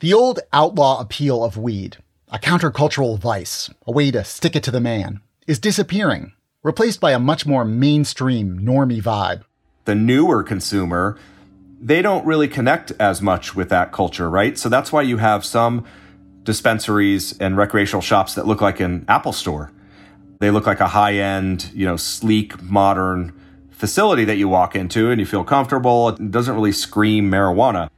The 0.00 0.14
old 0.14 0.40
outlaw 0.54 1.00
appeal 1.00 1.44
of 1.44 1.58
weed, 1.58 1.98
a 2.28 2.38
countercultural 2.38 3.18
vice, 3.18 3.68
a 3.86 3.92
way 3.92 4.10
to 4.10 4.24
stick 4.24 4.56
it 4.56 4.62
to 4.62 4.70
the 4.70 4.80
man, 4.80 5.20
is 5.46 5.58
disappearing, 5.58 6.32
replaced 6.62 6.98
by 6.98 7.12
a 7.12 7.18
much 7.18 7.44
more 7.44 7.66
mainstream, 7.66 8.58
normie 8.58 9.02
vibe 9.02 9.44
the 9.84 9.94
newer 9.94 10.42
consumer, 10.42 11.18
they 11.80 12.02
don't 12.02 12.24
really 12.24 12.48
connect 12.48 12.92
as 12.92 13.20
much 13.20 13.54
with 13.54 13.68
that 13.68 13.92
culture, 13.92 14.30
right? 14.30 14.56
So 14.58 14.68
that's 14.68 14.92
why 14.92 15.02
you 15.02 15.18
have 15.18 15.44
some 15.44 15.84
dispensaries 16.42 17.38
and 17.38 17.56
recreational 17.56 18.02
shops 18.02 18.34
that 18.34 18.46
look 18.46 18.60
like 18.60 18.80
an 18.80 19.04
Apple 19.08 19.32
store. 19.32 19.72
They 20.40 20.50
look 20.50 20.66
like 20.66 20.80
a 20.80 20.88
high 20.88 21.14
end, 21.14 21.70
you 21.74 21.86
know, 21.86 21.96
sleek, 21.96 22.62
modern 22.62 23.32
facility 23.70 24.24
that 24.24 24.36
you 24.36 24.48
walk 24.48 24.74
into 24.74 25.10
and 25.10 25.20
you 25.20 25.26
feel 25.26 25.44
comfortable. 25.44 26.10
It 26.10 26.30
doesn't 26.30 26.54
really 26.54 26.72
scream 26.72 27.30
marijuana. 27.30 27.88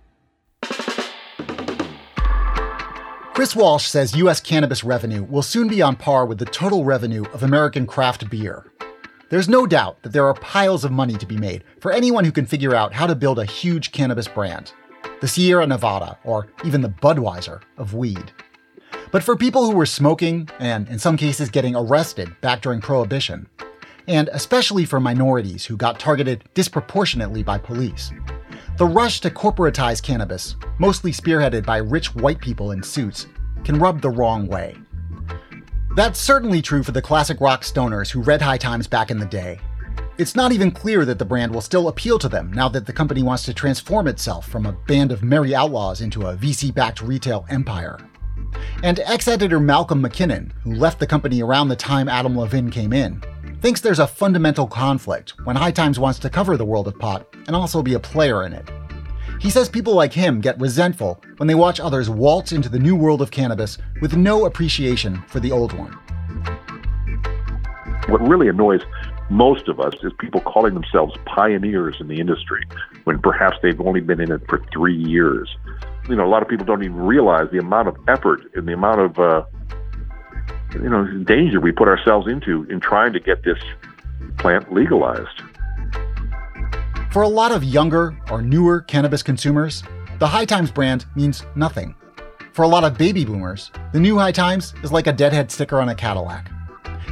Chris 3.35 3.55
Walsh 3.55 3.87
says 3.87 4.17
U.S. 4.17 4.41
cannabis 4.41 4.83
revenue 4.83 5.23
will 5.23 5.43
soon 5.43 5.69
be 5.69 5.83
on 5.83 5.95
par 5.95 6.25
with 6.25 6.39
the 6.39 6.47
total 6.47 6.85
revenue 6.85 7.25
of 7.35 7.43
American 7.43 7.87
craft 7.87 8.31
beer. 8.31 8.65
There's 9.29 9.49
no 9.49 9.67
doubt 9.67 10.03
that 10.03 10.13
there 10.13 10.27
are 10.27 10.35
piles 10.35 10.85
of 10.85 10.93
money 10.93 11.15
to 11.15 11.27
be 11.27 11.37
made 11.37 11.65
for 11.81 11.91
anyone 11.91 12.25
who 12.25 12.31
can 12.31 12.47
figure 12.47 12.77
out 12.77 12.93
how 12.93 13.09
to 13.09 13.17
build 13.17 13.41
a 13.41 13.45
huge 13.45 13.91
cannabis 13.91 14.29
brand. 14.29 14.73
The 15.21 15.27
Sierra 15.27 15.67
Nevada, 15.67 16.17
or 16.23 16.47
even 16.65 16.81
the 16.81 16.91
Budweiser 16.91 17.61
of 17.77 17.95
weed. 17.95 18.31
But 19.11 19.25
for 19.25 19.35
people 19.35 19.69
who 19.69 19.77
were 19.77 19.87
smoking, 19.87 20.49
and 20.61 20.89
in 20.89 21.01
some 21.01 21.17
cases 21.17 21.51
getting 21.51 21.75
arrested 21.75 22.41
back 22.41 22.63
during 22.63 22.81
Prohibition, 22.81 23.49
and 24.07 24.29
especially 24.33 24.85
for 24.85 25.01
minorities 25.01 25.65
who 25.65 25.77
got 25.77 25.99
targeted 25.99 26.45
disproportionately 26.55 27.43
by 27.43 27.59
police, 27.59 28.13
the 28.79 28.87
rush 28.87 29.21
to 29.23 29.31
corporatize 29.31 30.01
cannabis, 30.01 30.55
mostly 30.79 31.11
spearheaded 31.11 31.67
by 31.67 31.79
rich 31.79 32.15
white 32.15 32.41
people 32.41 32.71
in 32.71 32.83
suits, 32.83 33.27
can 33.65 33.81
rub 33.81 34.01
the 34.01 34.11
wrong 34.11 34.47
way. 34.47 34.77
That's 35.97 36.21
certainly 36.21 36.61
true 36.61 36.83
for 36.83 36.93
the 36.93 37.01
classic 37.01 37.41
rock 37.41 37.63
stoners 37.63 38.11
who 38.11 38.21
read 38.21 38.43
High 38.43 38.59
Times 38.59 38.87
back 38.87 39.11
in 39.11 39.19
the 39.19 39.25
day. 39.25 39.59
It's 40.19 40.37
not 40.37 40.53
even 40.53 40.71
clear 40.71 41.07
that 41.07 41.19
the 41.19 41.25
brand 41.25 41.55
will 41.55 41.63
still 41.63 41.89
appeal 41.89 42.19
to 42.19 42.29
them 42.29 42.53
now 42.53 42.69
that 42.69 42.85
the 42.85 42.93
company 42.93 43.23
wants 43.23 43.45
to 43.45 43.55
transform 43.55 44.07
itself 44.07 44.47
from 44.47 44.67
a 44.67 44.73
band 44.73 45.11
of 45.11 45.23
merry 45.23 45.55
outlaws 45.55 46.03
into 46.03 46.27
a 46.27 46.37
VC 46.37 46.75
backed 46.75 47.01
retail 47.01 47.47
empire. 47.49 47.99
And 48.83 49.01
ex 49.07 49.27
editor 49.27 49.59
Malcolm 49.59 50.03
McKinnon, 50.03 50.53
who 50.65 50.75
left 50.75 50.99
the 50.99 51.07
company 51.07 51.43
around 51.43 51.69
the 51.69 51.77
time 51.77 52.11
Adam 52.11 52.37
Levin 52.37 52.71
came 52.71 52.93
in, 52.93 53.23
thinks 53.63 53.81
there's 53.81 53.99
a 53.99 54.07
fundamental 54.07 54.67
conflict 54.67 55.33
when 55.45 55.57
High 55.57 55.71
Times 55.71 55.99
wants 55.99 56.19
to 56.19 56.29
cover 56.29 56.59
the 56.59 56.65
world 56.67 56.89
of 56.89 56.99
pot 56.99 57.27
and 57.47 57.57
also 57.57 57.83
be 57.83 57.95
a 57.95 57.99
player 57.99 58.45
in 58.45 58.53
it. 58.53 58.69
He 59.41 59.51
says 59.51 59.69
people 59.69 59.95
like 59.95 60.13
him 60.13 60.41
get 60.41 60.59
resentful 60.59 61.23
when 61.37 61.47
they 61.47 61.55
watch 61.55 61.79
others 61.79 62.09
waltz 62.09 62.53
into 62.53 62.69
the 62.69 62.79
new 62.79 62.97
world 62.97 63.21
of 63.21 63.31
cannabis 63.31 63.79
with 64.01 64.17
no 64.17 64.47
appreciation 64.47 65.23
for 65.29 65.41
the 65.41 65.53
old 65.53 65.73
one. 65.73 65.93
What 68.09 68.27
really 68.27 68.49
annoys 68.49 68.81
most 69.29 69.69
of 69.69 69.81
us 69.81 69.95
is 70.03 70.13
people 70.19 70.41
calling 70.41 70.75
themselves 70.75 71.17
pioneers 71.27 71.97
in 72.01 72.09
the 72.09 72.21
industry 72.21 72.63
when 73.05 73.19
perhaps 73.21 73.57
they've 73.63 73.81
only 73.81 74.01
been 74.01 74.21
in 74.21 74.31
it 74.31 74.43
for 74.49 74.65
three 74.73 74.97
years. 74.97 75.55
You 76.09 76.17
know, 76.17 76.25
a 76.25 76.31
lot 76.31 76.43
of 76.43 76.49
people 76.49 76.65
don't 76.65 76.85
even 76.85 76.97
realize 76.97 77.49
the 77.51 77.59
amount 77.59 77.89
of 77.89 77.97
effort 78.09 78.43
and 78.55 78.67
the 78.67 78.73
amount 78.73 79.01
of, 79.01 79.19
uh, 79.19 79.45
you 80.75 80.89
know, 80.89 81.05
danger 81.25 81.61
we 81.61 81.73
put 81.73 81.89
ourselves 81.89 82.29
into 82.29 82.65
in 82.71 82.81
trying 82.81 83.13
to 83.13 83.21
get 83.21 83.43
this 83.43 83.59
plant 84.39 84.73
legalized. 84.73 85.43
For 87.17 87.23
a 87.23 87.29
lot 87.29 87.51
of 87.51 87.65
younger 87.65 88.15
or 88.31 88.43
newer 88.43 88.83
cannabis 88.83 89.23
consumers, 89.23 89.83
the 90.19 90.27
High 90.27 90.45
Times 90.45 90.71
brand 90.71 91.07
means 91.15 91.45
nothing. 91.55 91.95
For 92.53 92.63
a 92.63 92.69
lot 92.69 92.85
of 92.85 92.99
baby 92.99 93.25
boomers, 93.25 93.71
the 93.95 94.01
new 94.01 94.19
High 94.19 94.33
Times 94.33 94.75
is 94.83 94.93
like 94.93 95.07
a 95.07 95.15
deadhead 95.15 95.51
sticker 95.51 95.81
on 95.81 95.89
a 95.89 95.95
Cadillac. 95.95 96.51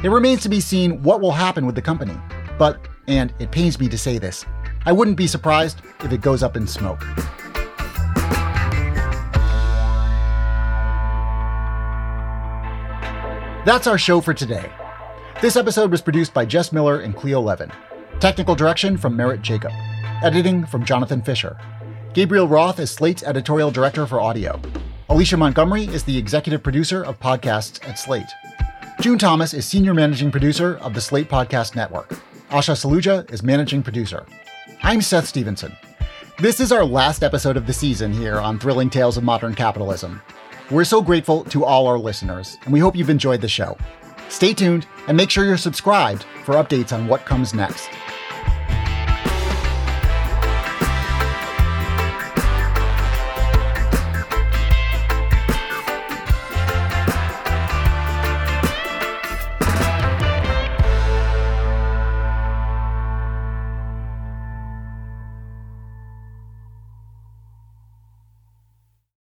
It 0.03 0.09
remains 0.09 0.43
to 0.43 0.49
be 0.49 0.59
seen 0.59 1.01
what 1.01 1.21
will 1.21 1.31
happen 1.31 1.65
with 1.65 1.73
the 1.73 1.81
company. 1.81 2.15
But, 2.59 2.87
and 3.07 3.33
it 3.39 3.49
pains 3.49 3.79
me 3.79 3.89
to 3.89 3.97
say 3.97 4.19
this, 4.19 4.45
I 4.85 4.91
wouldn't 4.91 5.17
be 5.17 5.25
surprised 5.25 5.81
if 6.01 6.11
it 6.11 6.21
goes 6.21 6.43
up 6.43 6.55
in 6.55 6.67
smoke. 6.67 7.03
That's 13.65 13.87
our 13.87 13.97
show 13.97 14.21
for 14.21 14.35
today. 14.35 14.71
This 15.41 15.55
episode 15.55 15.89
was 15.89 16.03
produced 16.03 16.31
by 16.31 16.45
Jess 16.45 16.71
Miller 16.71 16.99
and 16.99 17.15
Cleo 17.15 17.41
Levin. 17.41 17.71
Technical 18.19 18.53
direction 18.53 18.97
from 18.97 19.17
Merritt 19.17 19.41
Jacob. 19.41 19.71
Editing 20.23 20.65
from 20.65 20.85
Jonathan 20.85 21.21
Fisher. 21.21 21.57
Gabriel 22.13 22.47
Roth 22.47 22.79
is 22.79 22.89
Slate's 22.89 23.23
editorial 23.23 23.69
director 23.69 24.07
for 24.07 24.21
audio. 24.21 24.59
Alicia 25.09 25.37
Montgomery 25.37 25.83
is 25.85 26.03
the 26.03 26.17
executive 26.17 26.63
producer 26.63 27.03
of 27.03 27.19
podcasts 27.19 27.85
at 27.87 27.99
Slate. 27.99 28.25
June 29.01 29.17
Thomas 29.17 29.53
is 29.53 29.65
senior 29.65 29.93
managing 29.93 30.31
producer 30.31 30.77
of 30.77 30.93
the 30.93 31.01
Slate 31.01 31.29
Podcast 31.29 31.75
Network. 31.75 32.09
Asha 32.49 32.73
Saluja 32.75 33.29
is 33.31 33.43
managing 33.43 33.83
producer. 33.83 34.25
I'm 34.81 35.01
Seth 35.01 35.27
Stevenson. 35.27 35.75
This 36.39 36.59
is 36.59 36.71
our 36.71 36.85
last 36.85 37.21
episode 37.23 37.57
of 37.57 37.67
the 37.67 37.73
season 37.73 38.11
here 38.11 38.39
on 38.39 38.57
Thrilling 38.57 38.89
Tales 38.89 39.17
of 39.17 39.23
Modern 39.23 39.53
Capitalism. 39.53 40.21
We're 40.71 40.85
so 40.85 41.01
grateful 41.01 41.43
to 41.45 41.65
all 41.65 41.87
our 41.87 41.99
listeners, 41.99 42.57
and 42.63 42.73
we 42.73 42.79
hope 42.79 42.95
you've 42.95 43.09
enjoyed 43.09 43.41
the 43.41 43.47
show. 43.47 43.77
Stay 44.29 44.53
tuned 44.53 44.87
and 45.07 45.15
make 45.15 45.29
sure 45.29 45.45
you're 45.45 45.57
subscribed 45.57 46.25
for 46.45 46.55
updates 46.55 46.93
on 46.93 47.07
what 47.07 47.25
comes 47.25 47.53
next. 47.53 47.89